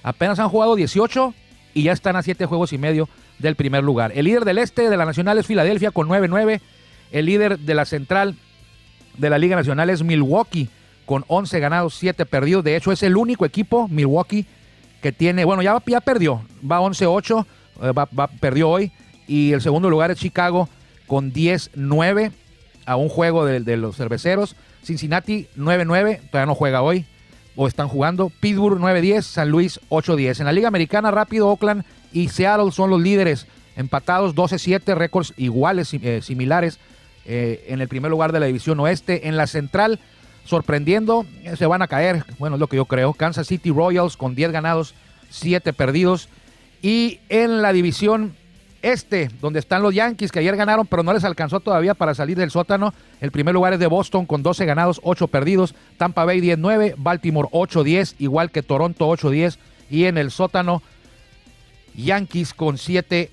Apenas 0.03 0.39
han 0.39 0.49
jugado 0.49 0.77
18 0.77 1.35
y 1.75 1.85
ya 1.85 1.93
están 1.93 2.17
a 2.17 2.23
7 2.23 2.47
juegos 2.47 2.73
y 2.73 2.79
medio 2.79 3.09
del 3.41 3.57
primer 3.57 3.83
lugar. 3.83 4.13
El 4.15 4.27
líder 4.27 4.45
del 4.45 4.59
este 4.59 4.89
de 4.89 4.97
la 4.97 5.05
Nacional 5.05 5.39
es 5.39 5.47
Filadelfia 5.47 5.91
con 5.91 6.09
9-9. 6.09 6.61
El 7.13 7.27
líder 7.27 7.59
de 7.59 7.75
la 7.75 7.85
Central 7.85 8.37
de 9.17 9.31
la 9.31 9.39
Liga 9.39 9.57
Nacional 9.57 9.91
es 9.91 10.03
Milwaukee 10.03 10.69
con 11.07 11.25
11 11.27 11.61
ganados, 11.61 11.95
7 11.97 12.27
perdidos. 12.27 12.65
De 12.65 12.77
hecho, 12.77 12.93
es 12.93 13.03
el 13.03 13.17
único 13.17 13.45
equipo, 13.45 13.89
Milwaukee, 13.89 14.47
que 15.03 15.13
tiene, 15.13 15.45
bueno, 15.45 15.63
ya, 15.63 15.83
ya 15.87 16.01
perdió, 16.01 16.43
va 16.71 16.81
11-8, 16.81 17.47
eh, 17.83 17.93
va, 17.93 18.27
perdió 18.29 18.69
hoy. 18.69 18.93
Y 19.27 19.53
el 19.53 19.61
segundo 19.61 19.91
lugar 19.91 20.11
es 20.11 20.19
Chicago 20.19 20.69
con 21.07 21.33
10-9 21.33 22.33
a 22.87 22.97
un 22.97 23.09
juego 23.09 23.45
de, 23.45 23.61
de 23.61 23.77
los 23.77 23.97
cerveceros. 23.97 24.55
Cincinnati 24.83 25.49
9-9, 25.57 26.21
todavía 26.31 26.47
no 26.47 26.55
juega 26.55 26.83
hoy 26.83 27.07
o 27.57 27.67
están 27.67 27.89
jugando. 27.89 28.31
Pittsburgh 28.41 28.79
9-10, 28.79 29.23
San 29.23 29.51
Luis 29.51 29.81
8-10. 29.89 30.41
En 30.41 30.47
la 30.47 30.53
Liga 30.53 30.69
Americana, 30.69 31.11
rápido, 31.11 31.49
Oakland 31.49 31.85
y 32.13 32.29
Seattle 32.29 32.73
son 32.73 32.91
los 32.91 33.01
líderes, 33.01 33.47
empatados 33.77 34.35
12-7, 34.35 34.95
récords 34.95 35.33
iguales, 35.37 35.93
eh, 35.95 36.21
similares 36.23 36.79
eh, 37.27 37.67
en 37.69 37.81
el 37.81 37.89
primer 37.89 38.11
lugar 38.11 38.33
de 38.33 38.41
la 38.41 38.47
división 38.47 38.81
oeste. 38.81 39.29
En 39.29 39.37
la 39.37 39.47
central, 39.47 40.01
sorprendiendo, 40.45 41.27
eh, 41.45 41.57
se 41.57 41.67
van 41.67 41.83
a 41.83 41.89
caer, 41.89 42.25
bueno, 42.39 42.57
es 42.57 42.61
lo 42.61 42.67
que 42.67 42.77
yo 42.77 42.87
creo. 42.87 43.13
Kansas 43.15 43.47
City 43.47 43.71
Royals 43.71 44.17
con 44.17 44.35
10 44.35 44.53
ganados, 44.53 44.95
7 45.31 45.73
perdidos. 45.73 46.29
Y 46.83 47.21
en 47.29 47.63
la 47.63 47.73
división 47.73 48.35
este, 48.83 49.31
donde 49.41 49.59
están 49.59 49.83
los 49.83 49.95
Yankees, 49.95 50.33
que 50.33 50.39
ayer 50.39 50.57
ganaron, 50.57 50.87
pero 50.87 51.03
no 51.03 51.13
les 51.13 51.25
alcanzó 51.25 51.61
todavía 51.61 51.95
para 51.95 52.15
salir 52.15 52.37
del 52.37 52.51
sótano. 52.51 52.95
El 53.21 53.31
primer 53.31 53.55
lugar 53.55 53.73
es 53.73 53.79
de 53.79 53.87
Boston 53.87 54.27
con 54.27 54.43
12 54.43 54.65
ganados, 54.67 55.01
8 55.03 55.29
perdidos. 55.29 55.75
Tampa 55.97 56.25
Bay 56.25 56.41
10-9, 56.41 56.95
Baltimore 56.97 57.49
8-10, 57.53 58.15
igual 58.19 58.51
que 58.51 58.63
Toronto 58.63 59.09
8-10. 59.09 59.59
Y 59.91 60.05
en 60.05 60.19
el 60.19 60.31
sótano, 60.31 60.83
Yankees 61.95 62.55
con 62.55 62.77
7-8. 62.77 63.31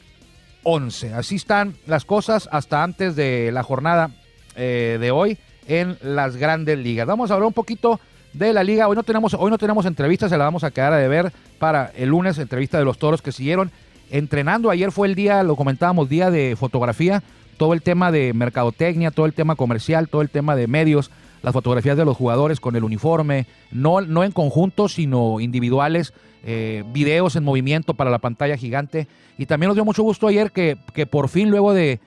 11. 0.69 1.13
Así 1.13 1.35
están 1.35 1.75
las 1.85 2.03
cosas 2.03 2.49
hasta 2.51 2.83
antes 2.83 3.15
de 3.15 3.51
la 3.53 3.63
jornada 3.63 4.11
eh, 4.57 4.97
de 4.99 5.11
hoy 5.11 5.37
en 5.65 5.97
las 6.01 6.35
grandes 6.35 6.77
ligas. 6.77 7.07
Vamos 7.07 7.31
a 7.31 7.35
hablar 7.35 7.47
un 7.47 7.53
poquito 7.53 8.01
de 8.33 8.51
la 8.51 8.65
liga. 8.65 8.89
Hoy 8.89 8.97
no 8.97 9.03
tenemos, 9.03 9.33
hoy 9.33 9.49
no 9.49 9.57
tenemos 9.57 9.85
entrevistas, 9.85 10.29
se 10.29 10.37
la 10.37 10.43
vamos 10.43 10.65
a 10.65 10.71
quedar 10.71 10.91
a 10.91 11.07
ver 11.07 11.31
para 11.57 11.93
el 11.95 12.09
lunes, 12.09 12.37
entrevista 12.37 12.77
de 12.77 12.83
los 12.83 12.97
toros 12.97 13.21
que 13.21 13.31
siguieron 13.31 13.71
entrenando. 14.11 14.69
Ayer 14.69 14.91
fue 14.91 15.07
el 15.07 15.15
día, 15.15 15.43
lo 15.43 15.55
comentábamos, 15.55 16.09
día 16.09 16.31
de 16.31 16.55
fotografía, 16.55 17.23
todo 17.57 17.73
el 17.73 17.81
tema 17.81 18.11
de 18.11 18.33
mercadotecnia, 18.33 19.11
todo 19.11 19.25
el 19.25 19.33
tema 19.33 19.55
comercial, 19.55 20.09
todo 20.09 20.21
el 20.21 20.29
tema 20.29 20.55
de 20.55 20.67
medios, 20.67 21.11
las 21.41 21.53
fotografías 21.53 21.97
de 21.97 22.05
los 22.05 22.17
jugadores 22.17 22.59
con 22.59 22.75
el 22.75 22.83
uniforme, 22.83 23.47
no, 23.71 24.01
no 24.01 24.23
en 24.23 24.31
conjunto, 24.31 24.89
sino 24.89 25.39
individuales, 25.39 26.13
eh, 26.43 26.83
videos 26.93 27.35
en 27.35 27.43
movimiento 27.43 27.93
para 27.93 28.09
la 28.09 28.19
pantalla 28.19 28.57
gigante. 28.57 29.07
Y 29.37 29.45
también 29.45 29.69
nos 29.69 29.75
dio 29.75 29.85
mucho 29.85 30.03
gusto 30.03 30.27
ayer 30.27 30.51
que, 30.51 30.77
que 30.93 31.05
por 31.05 31.29
fin, 31.29 31.49
luego 31.49 31.73
de 31.73 31.99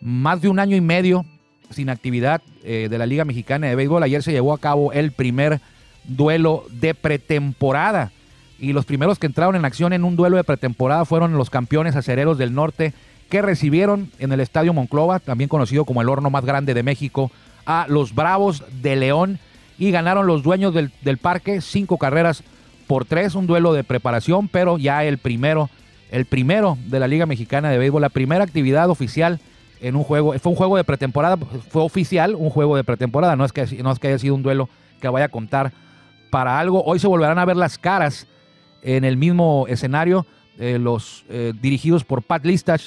más 0.00 0.40
de 0.40 0.48
un 0.48 0.58
año 0.58 0.76
y 0.76 0.80
medio 0.80 1.24
sin 1.70 1.90
actividad 1.90 2.42
eh, 2.64 2.88
de 2.90 2.98
la 2.98 3.06
Liga 3.06 3.24
Mexicana 3.24 3.66
de 3.66 3.74
Béisbol, 3.74 4.02
ayer 4.02 4.22
se 4.22 4.32
llevó 4.32 4.52
a 4.52 4.58
cabo 4.58 4.92
el 4.92 5.12
primer 5.12 5.60
duelo 6.04 6.64
de 6.70 6.94
pretemporada. 6.94 8.12
Y 8.58 8.72
los 8.72 8.86
primeros 8.86 9.18
que 9.18 9.26
entraron 9.26 9.56
en 9.56 9.64
acción 9.64 9.92
en 9.92 10.04
un 10.04 10.16
duelo 10.16 10.36
de 10.36 10.44
pretemporada 10.44 11.04
fueron 11.04 11.36
los 11.36 11.50
campeones 11.50 11.96
acereros 11.96 12.38
del 12.38 12.54
norte 12.54 12.94
que 13.28 13.42
recibieron 13.42 14.10
en 14.18 14.32
el 14.32 14.40
Estadio 14.40 14.72
Monclova, 14.72 15.18
también 15.18 15.48
conocido 15.48 15.84
como 15.84 16.00
el 16.00 16.08
horno 16.08 16.30
más 16.30 16.44
grande 16.44 16.74
de 16.74 16.82
México, 16.82 17.30
a 17.66 17.86
los 17.88 18.14
Bravos 18.14 18.64
de 18.80 18.96
León 18.96 19.38
y 19.78 19.90
ganaron 19.90 20.26
los 20.26 20.42
dueños 20.42 20.72
del, 20.72 21.18
parque 21.18 21.60
cinco 21.60 21.98
carreras 21.98 22.42
por 22.86 23.04
tres, 23.04 23.34
un 23.34 23.46
duelo 23.46 23.72
de 23.72 23.84
preparación, 23.84 24.48
pero 24.48 24.78
ya 24.78 25.04
el 25.04 25.18
primero, 25.18 25.68
el 26.10 26.24
primero 26.24 26.78
de 26.86 27.00
la 27.00 27.08
Liga 27.08 27.26
Mexicana 27.26 27.68
de 27.68 27.78
Béisbol, 27.78 28.00
la 28.00 28.08
primera 28.08 28.44
actividad 28.44 28.88
oficial 28.88 29.40
en 29.80 29.96
un 29.96 30.04
juego, 30.04 30.32
fue 30.38 30.52
un 30.52 30.56
juego 30.56 30.76
de 30.76 30.84
pretemporada, 30.84 31.36
fue 31.68 31.82
oficial 31.82 32.34
un 32.34 32.48
juego 32.48 32.76
de 32.76 32.84
pretemporada, 32.84 33.36
no 33.36 33.44
es 33.44 33.52
que, 33.52 33.66
no 33.82 33.90
es 33.90 33.98
que 33.98 34.08
haya 34.08 34.18
sido 34.18 34.34
un 34.34 34.42
duelo 34.42 34.68
que 35.00 35.08
vaya 35.08 35.26
a 35.26 35.30
contar 35.30 35.72
para 36.30 36.58
algo. 36.58 36.82
Hoy 36.84 36.98
se 36.98 37.08
volverán 37.08 37.38
a 37.38 37.44
ver 37.44 37.56
las 37.56 37.76
caras 37.76 38.26
en 38.86 39.04
el 39.04 39.16
mismo 39.16 39.66
escenario, 39.68 40.26
eh, 40.58 40.78
los 40.78 41.24
eh, 41.28 41.52
dirigidos 41.60 42.04
por 42.04 42.22
Pat 42.22 42.46
Listach, 42.46 42.82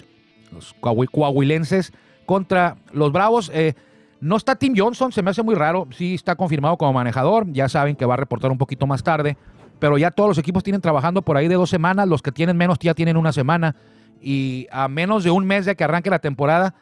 los 0.53 0.73
coahuilenses, 0.79 1.91
contra 2.25 2.77
los 2.93 3.11
Bravos. 3.11 3.51
Eh, 3.53 3.73
no 4.21 4.37
está 4.37 4.55
Tim 4.55 4.73
Johnson, 4.77 5.11
se 5.11 5.21
me 5.21 5.31
hace 5.31 5.43
muy 5.43 5.55
raro, 5.55 5.89
sí 5.91 6.13
está 6.13 6.37
confirmado 6.37 6.77
como 6.77 6.93
manejador, 6.93 7.51
ya 7.51 7.67
saben 7.67 7.97
que 7.97 8.05
va 8.05 8.13
a 8.13 8.17
reportar 8.17 8.49
un 8.49 8.57
poquito 8.57 8.87
más 8.87 9.03
tarde, 9.03 9.35
pero 9.79 9.97
ya 9.97 10.09
todos 10.09 10.29
los 10.29 10.37
equipos 10.37 10.63
tienen 10.63 10.79
trabajando 10.79 11.21
por 11.21 11.35
ahí 11.35 11.49
de 11.49 11.55
dos 11.55 11.69
semanas, 11.69 12.07
los 12.07 12.21
que 12.21 12.31
tienen 12.31 12.55
menos 12.55 12.79
ya 12.79 12.93
tienen 12.93 13.17
una 13.17 13.33
semana 13.33 13.75
y 14.21 14.67
a 14.71 14.87
menos 14.87 15.25
de 15.25 15.31
un 15.31 15.45
mes 15.45 15.65
de 15.65 15.75
que 15.75 15.83
arranque 15.83 16.09
la 16.09 16.19
temporada, 16.19 16.75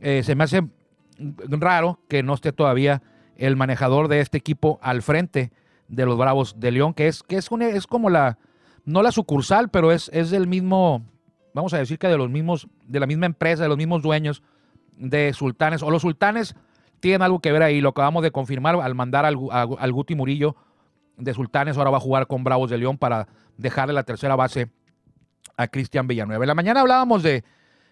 se 0.00 0.34
me 0.34 0.44
hace 0.44 0.62
raro 1.48 2.00
que 2.08 2.22
no 2.22 2.34
esté 2.34 2.52
todavía 2.52 3.02
el 3.36 3.56
manejador 3.56 4.08
de 4.08 4.20
este 4.20 4.38
equipo 4.38 4.78
al 4.82 5.02
frente 5.02 5.52
de 5.88 6.04
los 6.04 6.16
Bravos 6.16 6.60
de 6.60 6.70
León, 6.70 6.94
que 6.94 7.08
es, 7.08 7.22
que 7.22 7.36
es, 7.36 7.48
es 7.50 7.86
como 7.88 8.10
la, 8.10 8.38
no 8.86 9.02
la 9.02 9.12
sucursal, 9.12 9.68
pero 9.68 9.92
es, 9.92 10.10
es 10.14 10.30
del 10.30 10.46
mismo, 10.46 11.04
vamos 11.52 11.74
a 11.74 11.78
decir 11.78 11.98
que 11.98 12.08
de 12.08 12.16
los 12.16 12.30
mismos, 12.30 12.68
de 12.86 13.00
la 13.00 13.06
misma 13.06 13.26
empresa, 13.26 13.64
de 13.64 13.68
los 13.68 13.76
mismos 13.76 14.00
dueños 14.00 14.42
de 14.96 15.32
Sultanes, 15.34 15.82
o 15.82 15.90
los 15.90 16.02
Sultanes 16.02 16.54
tienen 17.00 17.20
algo 17.20 17.40
que 17.40 17.52
ver 17.52 17.62
ahí, 17.62 17.80
lo 17.82 17.90
acabamos 17.90 18.22
de 18.22 18.30
confirmar 18.30 18.76
al 18.76 18.94
mandar 18.94 19.26
al, 19.26 19.36
al 19.52 19.92
Guti 19.92 20.14
Murillo 20.14 20.56
de 21.18 21.34
Sultanes, 21.34 21.76
ahora 21.76 21.90
va 21.90 21.98
a 21.98 22.00
jugar 22.00 22.26
con 22.26 22.44
Bravos 22.44 22.70
de 22.70 22.78
León 22.78 22.96
para 22.96 23.28
dejarle 23.58 23.92
la 23.92 24.04
tercera 24.04 24.36
base 24.36 24.70
a 25.56 25.68
Cristian 25.68 26.06
Villanueva. 26.06 26.44
En 26.44 26.48
la 26.48 26.54
mañana 26.54 26.80
hablábamos 26.80 27.22
de, 27.22 27.44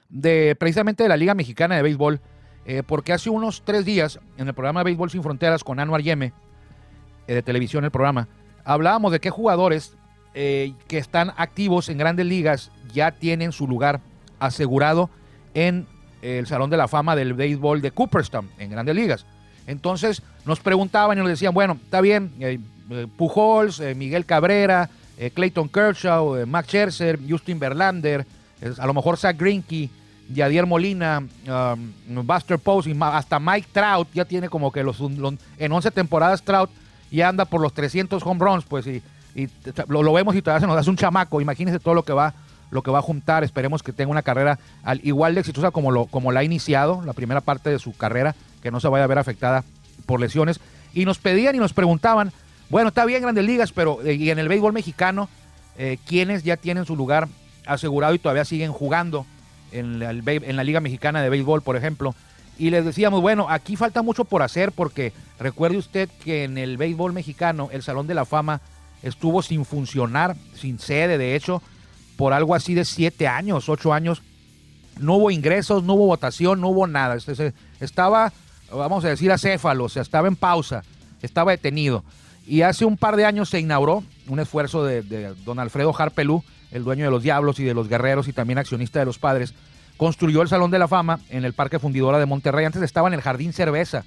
de 0.08 0.56
precisamente 0.58 1.02
de 1.02 1.08
la 1.08 1.16
Liga 1.16 1.34
Mexicana 1.34 1.76
de 1.76 1.82
Béisbol, 1.82 2.20
eh, 2.66 2.82
porque 2.86 3.12
hace 3.12 3.30
unos 3.30 3.62
tres 3.64 3.84
días, 3.84 4.20
en 4.36 4.46
el 4.48 4.54
programa 4.54 4.82
Béisbol 4.82 5.10
Sin 5.10 5.22
Fronteras 5.22 5.64
con 5.64 5.80
Anuar 5.80 6.02
Yeme, 6.02 6.32
eh, 7.26 7.34
de 7.34 7.42
televisión 7.42 7.84
el 7.84 7.90
programa, 7.90 8.28
hablábamos 8.64 9.12
de 9.12 9.20
qué 9.20 9.30
jugadores 9.30 9.96
eh, 10.34 10.72
que 10.88 10.98
están 10.98 11.32
activos 11.36 11.88
en 11.88 11.98
grandes 11.98 12.26
ligas 12.26 12.70
ya 12.92 13.12
tienen 13.12 13.52
su 13.52 13.66
lugar 13.66 14.00
asegurado 14.38 15.10
en 15.54 15.86
el 16.22 16.46
Salón 16.46 16.70
de 16.70 16.76
la 16.76 16.88
Fama 16.88 17.16
del 17.16 17.34
Béisbol 17.34 17.82
de 17.82 17.90
Cooperstown, 17.90 18.48
en 18.58 18.70
grandes 18.70 18.94
ligas. 18.94 19.26
Entonces 19.66 20.22
nos 20.44 20.60
preguntaban 20.60 21.18
y 21.18 21.20
nos 21.20 21.28
decían, 21.28 21.54
bueno, 21.54 21.78
está 21.84 22.00
bien, 22.00 22.32
Pujols, 23.16 23.80
Miguel 23.94 24.26
Cabrera, 24.26 24.90
eh, 25.16 25.30
Clayton 25.30 25.68
Kershaw, 25.68 26.36
eh, 26.36 26.46
Max 26.46 26.68
Scherzer, 26.68 27.18
Justin 27.28 27.58
Verlander, 27.58 28.26
a 28.78 28.86
lo 28.86 28.94
mejor 28.94 29.16
Zach 29.16 29.36
Greinke, 29.38 29.88
Yadier 30.32 30.66
Molina, 30.66 31.18
um, 31.18 32.26
Buster 32.26 32.58
Posey, 32.58 32.96
hasta 33.00 33.38
Mike 33.38 33.68
Trout 33.72 34.08
ya 34.14 34.24
tiene 34.24 34.48
como 34.48 34.72
que 34.72 34.82
los, 34.82 34.98
en 35.58 35.72
11 35.72 35.90
temporadas 35.90 36.42
Trout 36.42 36.70
ya 37.10 37.28
anda 37.28 37.44
por 37.44 37.60
los 37.60 37.74
300 37.74 38.22
home 38.24 38.40
runs, 38.40 38.64
pues 38.64 38.86
y, 38.86 39.02
lo, 39.88 40.12
vemos 40.12 40.34
y 40.34 40.42
todavía 40.42 40.60
se 40.60 40.66
nos 40.66 40.76
hace 40.76 40.90
un 40.90 40.96
chamaco, 40.96 41.40
imagínense 41.40 41.78
todo 41.78 41.94
lo 41.94 42.04
que 42.04 42.12
va 42.12 42.34
lo 42.70 42.82
que 42.82 42.90
va 42.90 42.98
a 42.98 43.02
juntar, 43.02 43.44
esperemos 43.44 43.84
que 43.84 43.92
tenga 43.92 44.10
una 44.10 44.22
carrera 44.22 44.58
igual 45.04 45.34
de 45.34 45.40
exitosa 45.40 45.70
como, 45.70 45.92
lo, 45.92 46.06
como 46.06 46.32
la 46.32 46.40
ha 46.40 46.44
iniciado, 46.44 47.02
la 47.04 47.12
primera 47.12 47.40
parte 47.40 47.70
de 47.70 47.78
su 47.78 47.96
carrera, 47.96 48.34
que 48.62 48.72
no 48.72 48.80
se 48.80 48.88
vaya 48.88 49.04
a 49.04 49.06
ver 49.06 49.18
afectada 49.18 49.62
por 50.06 50.18
lesiones. 50.18 50.58
Y 50.92 51.04
nos 51.04 51.18
pedían 51.18 51.54
y 51.54 51.58
nos 51.58 51.72
preguntaban, 51.72 52.32
bueno, 52.70 52.88
está 52.88 53.04
bien 53.04 53.22
Grandes 53.22 53.44
Ligas, 53.44 53.70
pero 53.70 54.02
eh, 54.02 54.14
y 54.14 54.30
en 54.30 54.40
el 54.40 54.48
béisbol 54.48 54.72
mexicano, 54.72 55.28
eh, 55.78 55.98
quienes 56.04 56.42
ya 56.42 56.56
tienen 56.56 56.84
su 56.84 56.96
lugar 56.96 57.28
asegurado 57.64 58.12
y 58.12 58.18
todavía 58.18 58.44
siguen 58.44 58.72
jugando 58.72 59.24
en 59.70 59.98
la 60.00 60.64
Liga 60.64 60.80
Mexicana 60.80 61.22
de 61.22 61.30
Béisbol, 61.30 61.62
por 61.62 61.76
ejemplo. 61.76 62.14
Y 62.58 62.70
les 62.70 62.84
decíamos, 62.84 63.20
bueno, 63.20 63.46
aquí 63.48 63.76
falta 63.76 64.02
mucho 64.02 64.24
por 64.24 64.42
hacer 64.42 64.70
porque 64.72 65.12
recuerde 65.38 65.76
usted 65.76 66.08
que 66.24 66.44
en 66.44 66.56
el 66.58 66.76
béisbol 66.76 67.12
mexicano 67.12 67.68
el 67.72 67.82
Salón 67.82 68.06
de 68.06 68.14
la 68.14 68.24
Fama 68.24 68.60
estuvo 69.04 69.42
sin 69.42 69.64
funcionar, 69.64 70.34
sin 70.56 70.78
sede, 70.78 71.18
de 71.18 71.36
hecho, 71.36 71.62
por 72.16 72.32
algo 72.32 72.54
así 72.54 72.74
de 72.74 72.84
siete 72.84 73.28
años, 73.28 73.68
ocho 73.68 73.92
años. 73.92 74.22
No 74.98 75.14
hubo 75.14 75.30
ingresos, 75.30 75.84
no 75.84 75.94
hubo 75.94 76.06
votación, 76.06 76.60
no 76.60 76.68
hubo 76.68 76.86
nada. 76.86 77.14
Este, 77.14 77.52
estaba, 77.80 78.32
vamos 78.72 79.04
a 79.04 79.08
decir, 79.08 79.30
acéfalo, 79.30 79.84
o 79.84 79.88
sea, 79.88 80.02
estaba 80.02 80.26
en 80.26 80.36
pausa, 80.36 80.82
estaba 81.20 81.52
detenido. 81.52 82.02
Y 82.46 82.62
hace 82.62 82.84
un 82.84 82.96
par 82.96 83.16
de 83.16 83.26
años 83.26 83.50
se 83.50 83.60
inauguró 83.60 84.02
un 84.28 84.40
esfuerzo 84.40 84.84
de, 84.84 85.02
don 85.44 85.58
Alfredo 85.58 85.94
Harpelú, 85.96 86.42
el 86.70 86.84
dueño 86.84 87.04
de 87.04 87.10
los 87.10 87.22
Diablos 87.22 87.60
y 87.60 87.64
de 87.64 87.74
los 87.74 87.88
Guerreros 87.88 88.26
y 88.28 88.32
también 88.32 88.58
accionista 88.58 89.00
de 89.00 89.04
los 89.04 89.18
Padres. 89.18 89.54
Construyó 89.98 90.42
el 90.42 90.48
Salón 90.48 90.70
de 90.70 90.78
la 90.78 90.88
Fama 90.88 91.20
en 91.28 91.44
el 91.44 91.52
Parque 91.52 91.78
Fundidora 91.78 92.18
de 92.18 92.26
Monterrey. 92.26 92.64
Antes 92.64 92.82
estaba 92.82 93.08
en 93.08 93.14
el 93.14 93.20
Jardín 93.20 93.52
Cerveza, 93.52 94.04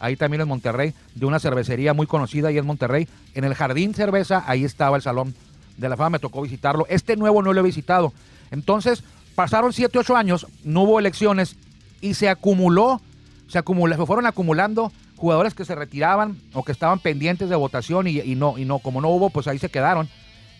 ahí 0.00 0.16
también 0.16 0.42
en 0.42 0.48
Monterrey, 0.48 0.94
de 1.14 1.26
una 1.26 1.40
cervecería 1.40 1.94
muy 1.94 2.06
conocida 2.06 2.48
ahí 2.48 2.58
en 2.58 2.66
Monterrey. 2.66 3.08
En 3.34 3.44
el 3.44 3.54
Jardín 3.54 3.94
Cerveza, 3.94 4.44
ahí 4.46 4.64
estaba 4.64 4.96
el 4.96 5.02
Salón 5.02 5.34
de 5.76 5.88
la 5.88 5.96
Fama, 5.96 6.10
me 6.10 6.18
tocó 6.18 6.42
visitarlo. 6.42 6.86
Este 6.88 7.16
nuevo 7.16 7.42
no 7.42 7.52
lo 7.52 7.60
he 7.60 7.64
visitado. 7.64 8.12
Entonces, 8.50 9.02
pasaron 9.34 9.72
7, 9.72 9.98
8 9.98 10.16
años, 10.16 10.46
no 10.64 10.82
hubo 10.82 10.98
elecciones 10.98 11.56
y 12.00 12.14
se 12.14 12.28
acumuló, 12.28 13.00
se, 13.48 13.58
acumuló, 13.58 13.96
se 13.96 14.06
fueron 14.06 14.26
acumulando 14.26 14.92
jugadores 15.16 15.54
que 15.54 15.64
se 15.64 15.74
retiraban 15.74 16.36
o 16.54 16.64
que 16.64 16.72
estaban 16.72 17.00
pendientes 17.00 17.48
de 17.48 17.56
votación 17.56 18.06
y, 18.06 18.34
no, 18.34 18.56
y 18.58 18.64
no, 18.64 18.78
como 18.78 19.00
no 19.00 19.08
hubo, 19.08 19.30
pues 19.30 19.46
ahí 19.48 19.58
se 19.58 19.68
quedaron. 19.68 20.08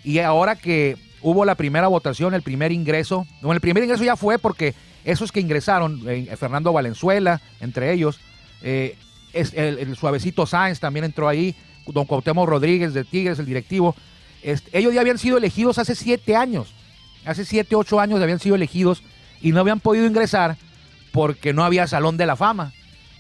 Y 0.05 0.19
ahora 0.19 0.57
que 0.57 0.97
hubo 1.23 1.45
la 1.45 1.55
primera 1.55 1.89
votación, 1.89 2.35
el 2.35 2.43
primer 2.43 2.73
ingreso, 2.73 3.27
bueno, 3.41 3.55
el 3.55 3.61
primer 3.61 3.85
ingreso 3.85 4.05
ya 4.05 4.17
fue 4.17 4.39
porque 4.39 4.75
esos 5.05 5.33
que 5.33 5.41
ingresaron, 5.41 6.03
eh, 6.07 6.35
Fernando 6.37 6.73
Valenzuela, 6.73 7.41
entre 7.61 7.93
ellos, 7.93 8.21
eh, 8.63 8.97
el, 9.41 9.97
suavecito 9.97 10.47
Sáenz 10.47 10.81
también 10.81 11.05
entró 11.05 11.29
ahí, 11.29 11.55
don 11.87 12.07
Cuauhtémoc 12.07 12.49
Rodríguez 12.49 12.95
de 12.95 13.05
Tigres, 13.05 13.39
el 13.39 13.47
directivo, 13.47 13.95
ellos 14.43 14.95
ya 14.95 15.01
habían 15.01 15.19
sido 15.19 15.39
elegidos 15.39 15.79
hace 15.79 15.95
siete 15.95 16.37
años, 16.37 16.75
hace 17.25 17.45
siete, 17.45 17.75
ocho 17.75 18.01
años 18.01 18.21
habían 18.21 18.39
sido 18.39 18.55
elegidos 18.55 19.03
y 19.41 19.53
no 19.53 19.61
habían 19.61 19.81
podido 19.81 20.07
ingresar 20.07 20.57
porque 21.13 21.53
no 21.53 21.65
había 21.65 21.87
salón 21.87 22.17
de 22.17 22.27
la 22.27 22.37
fama. 22.37 22.73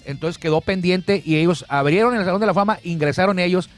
Entonces 0.04 0.38
quedó 0.38 0.61
pendiente 0.62 1.22
y 1.24 1.37
ellos 1.37 1.66
abrieron 1.68 2.16
el 2.16 2.24
Salón 2.24 2.40
de 2.40 2.46
la 2.46 2.54
Fama, 2.54 2.78
ingresaron 2.83 3.38
ellos. 3.38 3.68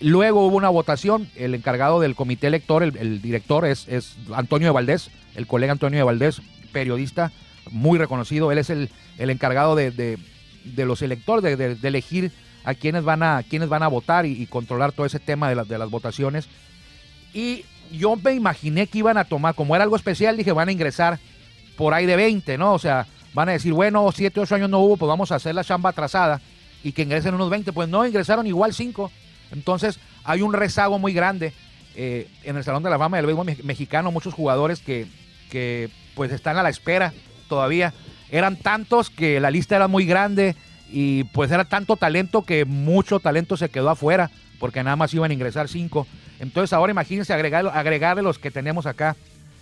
Luego 0.00 0.46
hubo 0.46 0.56
una 0.56 0.68
votación, 0.68 1.28
el 1.34 1.52
encargado 1.52 1.98
del 1.98 2.14
comité 2.14 2.46
elector, 2.46 2.84
el, 2.84 3.20
director 3.20 3.66
es, 3.66 3.88
es, 3.88 4.16
Antonio 4.32 4.68
de 4.68 4.72
Valdés, 4.72 5.10
el 5.34 5.48
colega 5.48 5.72
Antonio 5.72 5.98
de 5.98 6.04
Valdés, 6.04 6.42
periodista 6.72 7.32
muy 7.72 7.98
reconocido, 7.98 8.52
él 8.52 8.58
es 8.58 8.70
el, 8.70 8.88
encargado 9.18 9.74
de, 9.74 10.18
los 10.76 11.02
electores, 11.02 11.56
de, 11.56 11.76
elegir 11.82 12.32
a 12.64 12.74
quienes 12.74 13.04
van 13.04 13.22
a, 13.22 13.42
quienes 13.48 13.68
van 13.68 13.82
a 13.82 13.88
votar 13.88 14.26
y, 14.26 14.46
controlar 14.46 14.92
todo 14.92 15.06
ese 15.06 15.18
tema 15.18 15.48
de, 15.48 15.64
de 15.64 15.78
las 15.78 15.90
votaciones. 15.90 16.48
Y 17.32 17.64
yo 17.92 18.16
me 18.16 18.34
imaginé 18.34 18.86
que 18.86 18.98
iban 18.98 19.16
a 19.16 19.24
tomar, 19.24 19.54
como 19.54 19.74
era 19.74 19.84
algo 19.84 19.96
especial, 19.96 20.36
dije, 20.36 20.52
van 20.52 20.68
a 20.68 20.72
ingresar 20.72 21.18
por 21.76 21.94
ahí 21.94 22.06
de 22.06 22.16
20, 22.16 22.58
¿no? 22.58 22.74
O 22.74 22.78
sea, 22.78 23.06
van 23.32 23.48
a 23.48 23.52
decir, 23.52 23.72
bueno, 23.72 24.10
siete, 24.12 24.40
ocho 24.40 24.54
años 24.54 24.70
no 24.70 24.80
hubo, 24.80 24.96
pues 24.96 25.08
vamos 25.08 25.32
a 25.32 25.36
hacer 25.36 25.54
la 25.54 25.64
chamba 25.64 25.90
atrasada 25.90 26.40
y 26.82 26.92
que 26.92 27.02
ingresen 27.02 27.34
unos 27.34 27.50
20. 27.50 27.72
Pues 27.72 27.88
no, 27.88 28.06
ingresaron 28.06 28.46
igual 28.46 28.74
cinco. 28.74 29.10
Entonces 29.52 29.98
hay 30.24 30.42
un 30.42 30.52
rezago 30.52 30.98
muy 30.98 31.12
grande 31.12 31.52
eh, 31.96 32.28
en 32.44 32.56
el 32.56 32.64
Salón 32.64 32.82
de 32.82 32.90
la 32.90 32.98
Fama 32.98 33.16
del 33.16 33.26
béisbol 33.26 33.56
mexicano. 33.64 34.12
Muchos 34.12 34.34
jugadores 34.34 34.80
que 34.80 35.06
que 35.50 35.90
pues 36.14 36.32
están 36.32 36.56
a 36.56 36.62
la 36.62 36.70
espera 36.70 37.12
todavía. 37.48 37.92
Eran 38.30 38.56
tantos 38.56 39.10
que 39.10 39.40
la 39.40 39.50
lista 39.50 39.76
era 39.76 39.88
muy 39.88 40.06
grande 40.06 40.56
y 40.90 41.24
pues 41.24 41.50
era 41.50 41.64
tanto 41.64 41.96
talento 41.96 42.42
que 42.42 42.64
mucho 42.64 43.20
talento 43.20 43.56
se 43.56 43.68
quedó 43.68 43.90
afuera 43.90 44.30
porque 44.58 44.82
nada 44.84 44.96
más 44.96 45.12
iban 45.14 45.30
a 45.30 45.34
ingresar 45.34 45.68
cinco. 45.68 46.06
Entonces 46.38 46.72
ahora 46.72 46.92
imagínense 46.92 47.32
agregar, 47.32 47.66
agregarle 47.72 48.22
los 48.22 48.38
que 48.38 48.50
tenemos 48.50 48.86
acá 48.86 49.16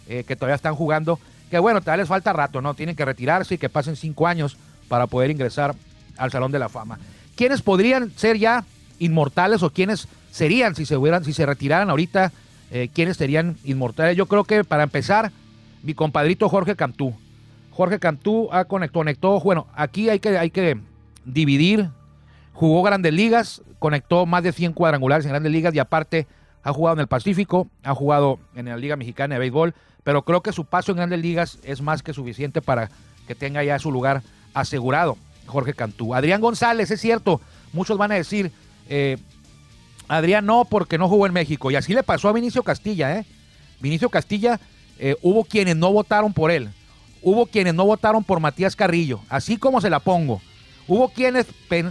eh, 0.08 0.24
que 0.26 0.36
todavía 0.36 0.56
están 0.56 0.74
jugando. 0.74 1.18
Que 1.50 1.58
bueno, 1.58 1.80
todavía 1.80 2.02
les 2.02 2.08
falta 2.08 2.32
rato, 2.32 2.60
¿no? 2.60 2.74
Tienen 2.74 2.96
que 2.96 3.04
retirarse 3.04 3.54
y 3.54 3.58
que 3.58 3.68
pasen 3.68 3.96
cinco 3.96 4.26
años 4.26 4.56
para 4.88 5.06
poder 5.06 5.30
ingresar 5.30 5.74
al 6.16 6.30
Salón 6.30 6.52
de 6.52 6.58
la 6.58 6.68
Fama. 6.68 6.98
¿Quiénes 7.36 7.62
podrían 7.62 8.10
ser 8.16 8.36
ya 8.38 8.64
inmortales 8.98 9.62
o 9.62 9.70
quiénes 9.70 10.08
serían 10.30 10.74
si 10.74 10.84
se 10.84 10.96
si 11.24 11.32
se 11.32 11.46
retiraran 11.46 11.88
ahorita? 11.88 12.32
Eh, 12.70 12.90
¿Quiénes 12.92 13.16
serían 13.16 13.56
inmortales? 13.64 14.16
Yo 14.16 14.26
creo 14.26 14.44
que 14.44 14.64
para 14.64 14.82
empezar, 14.82 15.30
mi 15.82 15.94
compadrito 15.94 16.48
Jorge 16.48 16.76
Cantú. 16.76 17.14
Jorge 17.78 18.00
Cantú 18.00 18.48
ha 18.50 18.64
conectó, 18.64 19.38
bueno, 19.38 19.68
aquí 19.72 20.08
hay 20.08 20.18
que, 20.18 20.36
hay 20.36 20.50
que 20.50 20.80
dividir. 21.24 21.90
Jugó 22.52 22.82
grandes 22.82 23.14
ligas, 23.14 23.62
conectó 23.78 24.26
más 24.26 24.42
de 24.42 24.50
100 24.50 24.72
cuadrangulares 24.72 25.24
en 25.26 25.30
grandes 25.30 25.52
ligas 25.52 25.72
y 25.76 25.78
aparte 25.78 26.26
ha 26.64 26.72
jugado 26.72 26.96
en 26.96 27.00
el 27.02 27.06
Pacífico, 27.06 27.68
ha 27.84 27.94
jugado 27.94 28.40
en 28.56 28.66
la 28.66 28.76
Liga 28.76 28.96
Mexicana 28.96 29.36
de 29.36 29.38
Béisbol, 29.38 29.74
pero 30.02 30.22
creo 30.22 30.40
que 30.40 30.50
su 30.50 30.64
paso 30.64 30.90
en 30.90 30.96
grandes 30.96 31.20
ligas 31.20 31.60
es 31.62 31.80
más 31.80 32.02
que 32.02 32.12
suficiente 32.12 32.60
para 32.60 32.90
que 33.28 33.36
tenga 33.36 33.62
ya 33.62 33.78
su 33.78 33.92
lugar 33.92 34.22
asegurado, 34.54 35.16
Jorge 35.46 35.72
Cantú. 35.72 36.16
Adrián 36.16 36.40
González, 36.40 36.90
es 36.90 37.00
cierto, 37.00 37.40
muchos 37.72 37.96
van 37.96 38.10
a 38.10 38.16
decir, 38.16 38.50
eh, 38.88 39.18
Adrián 40.08 40.46
no, 40.46 40.64
porque 40.64 40.98
no 40.98 41.08
jugó 41.08 41.28
en 41.28 41.32
México, 41.32 41.70
y 41.70 41.76
así 41.76 41.94
le 41.94 42.02
pasó 42.02 42.28
a 42.28 42.32
Vinicio 42.32 42.64
Castilla, 42.64 43.18
¿eh? 43.18 43.24
Vinicio 43.78 44.08
Castilla, 44.08 44.58
eh, 44.98 45.14
hubo 45.22 45.44
quienes 45.44 45.76
no 45.76 45.92
votaron 45.92 46.32
por 46.32 46.50
él, 46.50 46.70
hubo 47.22 47.46
quienes 47.46 47.74
no 47.74 47.84
votaron 47.84 48.24
por 48.24 48.40
Matías 48.40 48.76
Carrillo, 48.76 49.20
así 49.28 49.56
como 49.56 49.80
se 49.80 49.90
la 49.90 50.00
pongo. 50.00 50.40
Hubo 50.86 51.10
quienes 51.10 51.46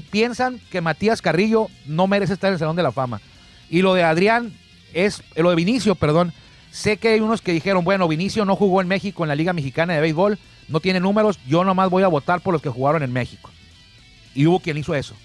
piensan 0.09 0.59
que 0.71 0.81
Matías 0.81 1.21
Carrillo 1.21 1.67
no 1.85 2.07
merece 2.07 2.33
estar 2.33 2.47
en 2.49 2.53
el 2.53 2.59
Salón 2.59 2.75
de 2.75 2.83
la 2.83 2.91
Fama. 2.91 3.21
Y 3.69 3.81
lo 3.81 3.93
de 3.93 4.03
Adrián 4.03 4.53
es, 4.93 5.21
lo 5.35 5.51
de 5.51 5.55
Vinicio, 5.55 5.95
perdón. 5.95 6.33
Sé 6.71 6.97
que 6.97 7.09
hay 7.09 7.19
unos 7.19 7.41
que 7.41 7.53
dijeron, 7.53 7.83
bueno, 7.83 8.07
Vinicio 8.07 8.43
no 8.43 8.55
jugó 8.55 8.81
en 8.81 8.87
México 8.87 9.23
en 9.23 9.29
la 9.29 9.35
Liga 9.35 9.53
Mexicana 9.53 9.93
de 9.93 10.01
Béisbol, 10.01 10.39
no 10.67 10.79
tiene 10.79 10.99
números, 10.99 11.39
yo 11.47 11.63
nomás 11.63 11.89
voy 11.89 12.03
a 12.03 12.07
votar 12.07 12.41
por 12.41 12.53
los 12.53 12.61
que 12.61 12.69
jugaron 12.69 13.03
en 13.03 13.13
México. 13.13 13.51
Y 14.33 14.47
hubo 14.47 14.59
quien 14.59 14.77
hizo 14.77 14.95
eso. 14.95 15.15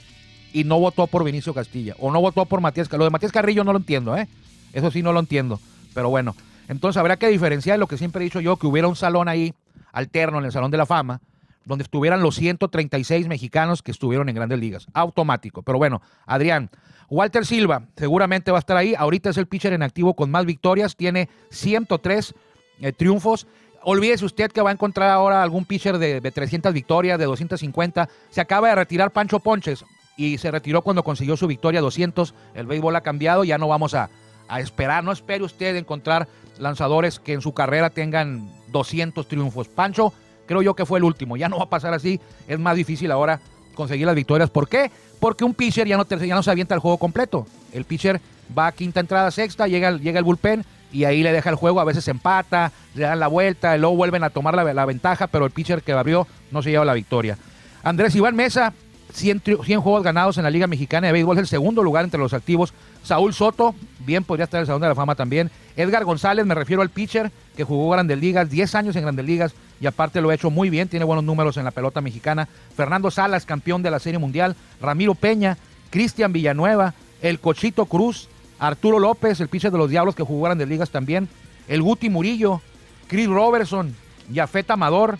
Y 0.52 0.64
no 0.64 0.78
votó 0.78 1.06
por 1.06 1.24
Vinicio 1.24 1.54
Castilla. 1.54 1.94
O 1.98 2.10
no 2.10 2.20
votó 2.20 2.44
por 2.44 2.60
Matías 2.60 2.88
Carrillo. 2.88 2.98
Lo 3.00 3.04
de 3.06 3.10
Matías 3.10 3.32
Carrillo 3.32 3.64
no 3.64 3.72
lo 3.72 3.78
entiendo, 3.78 4.16
¿eh? 4.16 4.28
Eso 4.72 4.90
sí 4.90 5.02
no 5.02 5.12
lo 5.12 5.20
entiendo. 5.20 5.60
Pero 5.94 6.10
bueno, 6.10 6.36
entonces 6.68 6.98
habrá 6.98 7.16
que 7.16 7.28
diferenciar 7.28 7.78
lo 7.78 7.86
que 7.86 7.98
siempre 7.98 8.22
he 8.22 8.24
dicho 8.24 8.40
yo, 8.40 8.56
que 8.56 8.66
hubiera 8.66 8.88
un 8.88 8.96
salón 8.96 9.28
ahí 9.28 9.54
alterno 9.92 10.38
en 10.38 10.46
el 10.46 10.52
Salón 10.52 10.70
de 10.70 10.78
la 10.78 10.86
Fama, 10.86 11.20
donde 11.64 11.84
estuvieran 11.84 12.22
los 12.22 12.34
136 12.34 13.28
mexicanos 13.28 13.82
que 13.82 13.92
estuvieron 13.92 14.28
en 14.28 14.34
grandes 14.34 14.58
ligas. 14.58 14.86
Automático. 14.94 15.62
Pero 15.62 15.78
bueno, 15.78 16.02
Adrián, 16.26 16.70
Walter 17.08 17.46
Silva 17.46 17.84
seguramente 17.96 18.50
va 18.50 18.58
a 18.58 18.60
estar 18.60 18.76
ahí. 18.76 18.94
Ahorita 18.96 19.30
es 19.30 19.36
el 19.36 19.46
pitcher 19.46 19.72
en 19.72 19.82
activo 19.82 20.14
con 20.14 20.30
más 20.30 20.46
victorias. 20.46 20.96
Tiene 20.96 21.28
103 21.50 22.34
eh, 22.80 22.92
triunfos. 22.92 23.46
Olvídese 23.84 24.24
usted 24.24 24.50
que 24.50 24.62
va 24.62 24.70
a 24.70 24.72
encontrar 24.72 25.10
ahora 25.10 25.42
algún 25.42 25.64
pitcher 25.64 25.98
de, 25.98 26.20
300 26.20 26.72
victorias, 26.72 27.18
de 27.18 27.24
250. 27.24 28.08
Se 28.30 28.40
acaba 28.40 28.68
de 28.68 28.76
retirar 28.76 29.12
Pancho 29.12 29.40
Ponches 29.40 29.84
y 30.16 30.38
se 30.38 30.50
retiró 30.50 30.82
cuando 30.82 31.02
consiguió 31.02 31.36
su 31.36 31.46
victoria 31.46 31.80
200. 31.80 32.34
El 32.54 32.66
béisbol 32.66 32.94
ha 32.96 33.00
cambiado, 33.00 33.44
ya 33.44 33.58
no 33.58 33.68
vamos 33.68 33.94
a, 33.94 34.08
a 34.52 34.60
esperar. 34.60 35.02
No 35.02 35.12
espere 35.12 35.42
usted 35.42 35.74
encontrar 35.76 36.28
lanzadores 36.58 37.18
que 37.18 37.32
en 37.32 37.40
su 37.40 37.54
carrera 37.54 37.90
tengan 37.90 38.50
200 38.68 39.26
triunfos. 39.26 39.68
Pancho 39.68 40.12
creo 40.46 40.62
yo 40.62 40.74
que 40.74 40.84
fue 40.84 40.98
el 40.98 41.04
último. 41.04 41.36
Ya 41.36 41.48
no 41.48 41.56
va 41.56 41.64
a 41.64 41.70
pasar 41.70 41.94
así. 41.94 42.20
Es 42.46 42.58
más 42.58 42.76
difícil 42.76 43.10
ahora 43.10 43.40
conseguir 43.74 44.06
las 44.06 44.14
victorias. 44.14 44.50
¿Por 44.50 44.68
qué? 44.68 44.90
Porque 45.18 45.44
un 45.44 45.54
pitcher 45.54 45.86
ya 45.86 45.96
no, 45.96 46.06
ya 46.06 46.34
no 46.34 46.42
se 46.42 46.50
avienta 46.50 46.74
el 46.74 46.80
juego 46.80 46.98
completo. 46.98 47.46
El 47.72 47.84
pitcher 47.84 48.20
va 48.56 48.66
a 48.66 48.72
quinta 48.72 49.00
entrada, 49.00 49.30
sexta, 49.30 49.66
llega, 49.66 49.92
llega 49.92 50.18
el 50.18 50.24
bullpen 50.24 50.64
y 50.92 51.04
ahí 51.04 51.22
le 51.22 51.32
deja 51.32 51.48
el 51.48 51.56
juego. 51.56 51.80
A 51.80 51.84
veces 51.84 52.06
empata, 52.08 52.72
le 52.94 53.04
dan 53.04 53.20
la 53.20 53.28
vuelta, 53.28 53.76
luego 53.78 53.96
vuelven 53.96 54.22
a 54.22 54.30
tomar 54.30 54.54
la, 54.54 54.84
ventaja, 54.84 55.28
pero 55.28 55.46
el 55.46 55.50
pitcher 55.50 55.82
que 55.82 55.92
abrió 55.92 56.26
no 56.50 56.60
se 56.60 56.70
lleva 56.70 56.84
la 56.84 56.92
victoria. 56.92 57.38
Andrés 57.82 58.14
Iván 58.14 58.36
Mesa, 58.36 58.74
100, 59.14 59.42
100, 59.64 59.80
juegos 59.80 60.02
ganados 60.02 60.36
en 60.36 60.44
la 60.44 60.50
Liga 60.50 60.66
Mexicana 60.66 61.06
de 61.06 61.14
Béisbol, 61.14 61.38
es 61.38 61.42
el 61.42 61.48
segundo 61.48 61.82
lugar 61.82 62.04
entre 62.04 62.20
los 62.20 62.34
activos. 62.34 62.74
Saúl 63.02 63.34
Soto, 63.34 63.74
bien 64.00 64.24
podría 64.24 64.44
estar 64.44 64.58
en 64.58 64.62
el 64.62 64.66
Salón 64.66 64.82
de 64.82 64.88
la 64.88 64.94
Fama 64.94 65.14
también. 65.14 65.50
Edgar 65.76 66.04
González, 66.04 66.46
me 66.46 66.54
refiero 66.54 66.82
al 66.82 66.90
pitcher 66.90 67.30
que 67.56 67.64
jugó 67.64 67.90
Grandes 67.90 68.18
Ligas, 68.18 68.50
10 68.50 68.74
años 68.74 68.96
en 68.96 69.02
Grandes 69.02 69.24
Ligas 69.24 69.54
y 69.80 69.86
aparte 69.86 70.20
lo 70.20 70.30
ha 70.30 70.34
hecho 70.34 70.50
muy 70.50 70.70
bien, 70.70 70.88
tiene 70.88 71.04
buenos 71.04 71.24
números 71.24 71.56
en 71.56 71.64
la 71.64 71.72
pelota 71.72 72.00
mexicana. 72.00 72.48
Fernando 72.76 73.10
Salas, 73.10 73.44
campeón 73.44 73.82
de 73.82 73.90
la 73.90 73.98
Serie 73.98 74.18
Mundial. 74.18 74.54
Ramiro 74.80 75.14
Peña, 75.14 75.58
Cristian 75.90 76.32
Villanueva, 76.32 76.94
el 77.20 77.40
Cochito 77.40 77.86
Cruz, 77.86 78.28
Arturo 78.58 79.00
López, 79.00 79.40
el 79.40 79.48
pitcher 79.48 79.72
de 79.72 79.78
los 79.78 79.90
Diablos 79.90 80.14
que 80.14 80.22
jugó 80.22 80.44
Grandes 80.44 80.68
Ligas 80.68 80.90
también. 80.90 81.28
El 81.66 81.82
Guti 81.82 82.10
Murillo, 82.10 82.60
Chris 83.08 83.28
Robertson, 83.28 83.94
Yafet 84.30 84.70
Amador, 84.70 85.18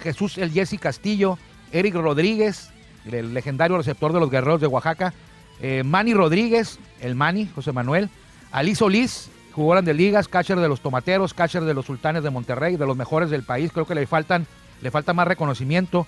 Jesús 0.00 0.36
El 0.38 0.50
Jesse 0.50 0.78
Castillo, 0.80 1.38
Eric 1.70 1.94
Rodríguez, 1.94 2.70
el 3.10 3.32
legendario 3.34 3.76
receptor 3.76 4.12
de 4.12 4.20
los 4.20 4.30
Guerreros 4.30 4.60
de 4.60 4.66
Oaxaca, 4.66 5.14
eh, 5.62 5.82
Manny 5.84 6.12
Rodríguez, 6.12 6.78
el 7.00 7.14
Manny, 7.14 7.48
José 7.54 7.72
Manuel, 7.72 8.10
Ali 8.50 8.74
Solís, 8.74 9.30
jugó 9.52 9.80
de 9.80 9.94
ligas, 9.94 10.28
catcher 10.28 10.58
de 10.58 10.68
los 10.68 10.80
Tomateros, 10.80 11.32
catcher 11.32 11.62
de 11.62 11.72
los 11.72 11.86
Sultanes 11.86 12.22
de 12.22 12.30
Monterrey, 12.30 12.76
de 12.76 12.86
los 12.86 12.96
mejores 12.96 13.30
del 13.30 13.44
país, 13.44 13.70
creo 13.72 13.86
que 13.86 13.94
le 13.94 14.06
faltan 14.06 14.46
le 14.82 14.90
falta 14.90 15.14
más 15.14 15.26
reconocimiento. 15.26 16.06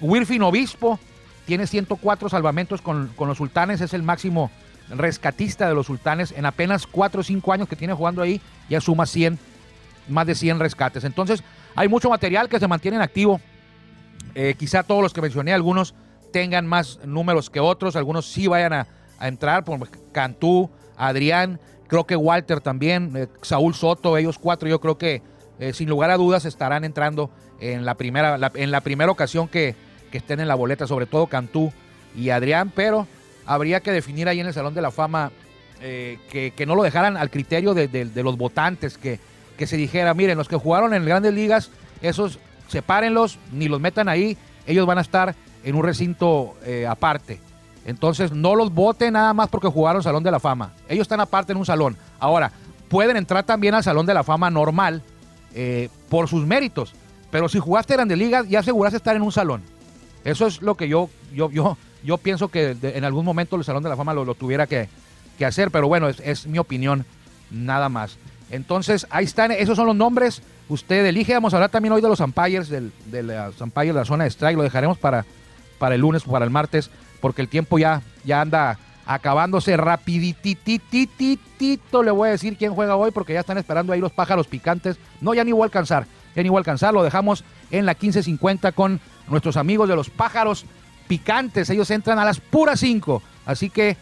Wilfin 0.00 0.42
Obispo 0.42 0.98
tiene 1.46 1.66
104 1.66 2.28
salvamentos 2.28 2.80
con, 2.80 3.10
los 3.16 3.38
Sultanes, 3.38 3.80
es 3.80 3.94
el 3.94 4.02
máximo 4.02 4.50
rescatista 4.88 5.68
de 5.68 5.74
los 5.74 5.86
Sultanes 5.86 6.32
en 6.32 6.46
apenas 6.46 6.86
4 6.86 7.20
o 7.20 7.24
5 7.24 7.52
años 7.52 7.68
que 7.68 7.76
tiene 7.76 7.94
jugando 7.94 8.22
ahí, 8.22 8.40
ya 8.68 8.80
suma 8.80 9.06
100, 9.06 9.38
más 10.08 10.26
de 10.26 10.34
100 10.34 10.58
rescates. 10.58 11.04
Entonces, 11.04 11.44
hay 11.76 11.88
mucho 11.88 12.08
material 12.08 12.48
que 12.48 12.58
se 12.58 12.66
mantiene 12.66 12.96
en 12.96 13.02
activo. 13.02 13.40
Eh, 14.34 14.54
quizá 14.58 14.82
todos 14.82 15.02
los 15.02 15.12
que 15.12 15.20
mencioné, 15.20 15.52
algunos 15.52 15.94
tengan 16.34 16.66
más 16.66 16.98
números 17.04 17.48
que 17.48 17.60
otros, 17.60 17.94
algunos 17.94 18.26
sí 18.26 18.48
vayan 18.48 18.72
a, 18.72 18.88
entrar, 19.20 19.64
por 19.64 19.88
Cantú, 20.10 20.68
Adrián, 20.96 21.60
creo 21.86 22.08
que 22.08 22.16
Walter 22.16 22.60
también, 22.60 23.12
eh, 23.14 23.28
Saúl 23.42 23.72
Soto, 23.72 24.18
ellos 24.18 24.36
cuatro, 24.40 24.68
yo 24.68 24.80
creo 24.80 24.98
que 24.98 25.22
eh, 25.60 25.72
sin 25.72 25.88
lugar 25.88 26.10
a 26.10 26.16
dudas 26.16 26.44
estarán 26.44 26.82
entrando 26.82 27.30
en 27.60 27.84
la 27.84 27.94
primera, 27.94 28.50
en 28.54 28.72
la 28.72 28.80
primera 28.80 29.12
ocasión 29.12 29.46
que, 29.46 29.76
estén 30.10 30.40
en 30.40 30.48
la 30.48 30.56
boleta, 30.56 30.86
sobre 30.88 31.06
todo 31.06 31.28
Cantú 31.28 31.72
y 32.16 32.30
Adrián, 32.30 32.72
pero 32.74 33.06
habría 33.46 33.80
que 33.80 33.92
definir 33.92 34.28
ahí 34.28 34.40
en 34.40 34.46
el 34.46 34.54
Salón 34.54 34.74
de 34.74 34.82
la 34.82 34.90
Fama 34.90 35.30
eh, 35.80 36.18
que, 36.30 36.66
no 36.66 36.74
lo 36.74 36.82
dejaran 36.82 37.16
al 37.16 37.30
criterio 37.30 37.74
de, 37.74 38.10
los 38.22 38.36
votantes, 38.36 38.98
que, 38.98 39.20
que 39.56 39.68
se 39.68 39.76
dijera, 39.76 40.14
miren, 40.14 40.36
los 40.36 40.48
que 40.48 40.56
jugaron 40.56 40.94
en 40.94 41.04
grandes 41.04 41.32
ligas, 41.32 41.70
esos 42.02 42.40
sepárenlos, 42.66 43.38
ni 43.52 43.68
los 43.68 43.80
metan 43.80 44.08
ahí, 44.08 44.36
ellos 44.66 44.86
van 44.86 44.98
a 44.98 45.02
estar 45.02 45.34
en 45.64 45.74
un 45.74 45.82
recinto 45.82 46.54
eh, 46.64 46.86
aparte. 46.86 47.40
Entonces 47.86 48.32
no 48.32 48.54
los 48.54 48.72
voten 48.72 49.14
nada 49.14 49.34
más 49.34 49.48
porque 49.48 49.68
jugaron 49.68 50.02
Salón 50.02 50.22
de 50.22 50.30
la 50.30 50.40
Fama. 50.40 50.72
Ellos 50.88 51.02
están 51.02 51.20
aparte 51.20 51.52
en 51.52 51.58
un 51.58 51.66
salón. 51.66 51.96
Ahora, 52.18 52.50
pueden 52.88 53.16
entrar 53.16 53.44
también 53.44 53.74
al 53.74 53.82
Salón 53.82 54.06
de 54.06 54.14
la 54.14 54.24
Fama 54.24 54.50
normal 54.50 55.02
eh, 55.54 55.88
por 56.08 56.28
sus 56.28 56.46
méritos. 56.46 56.94
Pero 57.30 57.48
si 57.48 57.58
jugaste 57.58 57.94
Grandes 57.94 58.16
Ligas, 58.16 58.48
ya 58.48 58.60
aseguraste 58.60 58.96
estar 58.96 59.16
en 59.16 59.22
un 59.22 59.32
salón. 59.32 59.62
Eso 60.24 60.46
es 60.46 60.62
lo 60.62 60.76
que 60.76 60.88
yo, 60.88 61.10
yo, 61.34 61.50
yo, 62.02 62.18
pienso 62.18 62.48
que 62.48 62.76
en 62.80 63.04
algún 63.04 63.24
momento 63.24 63.56
el 63.56 63.64
Salón 63.64 63.82
de 63.82 63.90
la 63.90 63.96
Fama 63.96 64.14
lo, 64.14 64.34
tuviera 64.34 64.66
que, 64.66 64.88
hacer. 65.44 65.70
Pero 65.70 65.86
bueno, 65.88 66.08
es, 66.08 66.46
mi 66.46 66.58
opinión, 66.58 67.04
nada 67.50 67.88
más. 67.88 68.16
Entonces, 68.50 69.06
ahí 69.10 69.24
están, 69.24 69.50
esos 69.50 69.76
son 69.76 69.86
los 69.86 69.96
nombres. 69.96 70.42
Usted 70.68 71.04
elige. 71.04 71.34
Vamos 71.34 71.52
a 71.52 71.56
hablar 71.56 71.70
también 71.70 71.92
hoy 71.92 72.00
de 72.00 72.08
los 72.08 72.20
umpires, 72.20 72.68
del, 72.68 72.92
de 73.06 73.22
los 73.22 73.60
umpires 73.60 73.94
de 73.94 74.00
la 74.00 74.04
zona 74.06 74.24
de 74.24 74.30
strike. 74.30 74.56
Lo 74.56 74.62
dejaremos 74.62 74.96
para 74.96 75.26
para 75.78 75.94
el 75.94 76.00
lunes 76.00 76.26
o 76.26 76.30
para 76.30 76.44
el 76.44 76.50
martes, 76.50 76.90
porque 77.20 77.42
el 77.42 77.48
tiempo 77.48 77.78
ya, 77.78 78.02
ya 78.24 78.40
anda 78.40 78.78
acabándose 79.06 79.76
rapidititititito. 79.76 82.02
Le 82.02 82.10
voy 82.10 82.28
a 82.28 82.32
decir 82.32 82.56
quién 82.56 82.74
juega 82.74 82.96
hoy, 82.96 83.10
porque 83.10 83.34
ya 83.34 83.40
están 83.40 83.58
esperando 83.58 83.92
ahí 83.92 84.00
los 84.00 84.12
pájaros 84.12 84.46
picantes. 84.46 84.96
No, 85.20 85.34
ya 85.34 85.44
ni 85.44 85.52
voy 85.52 85.62
a 85.62 85.66
alcanzar, 85.66 86.06
ya 86.34 86.42
ni 86.42 86.48
voy 86.48 86.58
a 86.58 86.60
alcanzar. 86.60 86.94
Lo 86.94 87.02
dejamos 87.02 87.44
en 87.70 87.86
la 87.86 87.96
15.50 87.96 88.72
con 88.72 89.00
nuestros 89.28 89.56
amigos 89.56 89.88
de 89.88 89.96
los 89.96 90.10
pájaros 90.10 90.64
picantes. 91.08 91.70
Ellos 91.70 91.90
entran 91.90 92.18
a 92.18 92.24
las 92.24 92.40
puras 92.40 92.80
5. 92.80 93.22
Así 93.46 93.70
que 93.70 93.96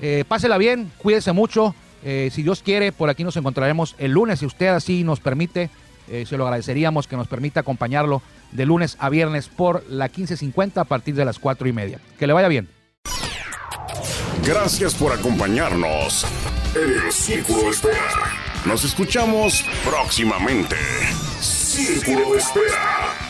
eh, 0.00 0.24
pásela 0.26 0.58
bien, 0.58 0.90
cuídese 0.98 1.32
mucho. 1.32 1.74
Eh, 2.04 2.30
si 2.32 2.42
Dios 2.42 2.62
quiere, 2.62 2.92
por 2.92 3.10
aquí 3.10 3.24
nos 3.24 3.36
encontraremos 3.36 3.96
el 3.98 4.12
lunes, 4.12 4.38
si 4.38 4.46
usted 4.46 4.68
así 4.68 5.02
nos 5.02 5.20
permite. 5.20 5.70
Eh, 6.10 6.24
se 6.26 6.36
lo 6.36 6.44
agradeceríamos 6.44 7.06
que 7.06 7.16
nos 7.16 7.28
permita 7.28 7.60
acompañarlo 7.60 8.22
de 8.52 8.66
lunes 8.66 8.96
a 9.00 9.08
viernes 9.08 9.48
por 9.48 9.84
la 9.88 10.10
15.50 10.10 10.78
a 10.78 10.84
partir 10.84 11.14
de 11.14 11.24
las 11.24 11.38
4 11.38 11.68
y 11.68 11.72
media. 11.72 12.00
Que 12.18 12.26
le 12.26 12.32
vaya 12.32 12.48
bien. 12.48 12.68
Gracias 14.44 14.94
por 14.94 15.12
acompañarnos 15.12 16.26
en 16.74 17.06
el 17.06 17.12
Círculo 17.12 17.64
de 17.64 17.70
Espera. 17.70 17.98
Nos 18.64 18.84
escuchamos 18.84 19.64
próximamente. 19.84 20.76
Círculo 21.40 22.32
de 22.32 22.38
Espera. 22.38 23.27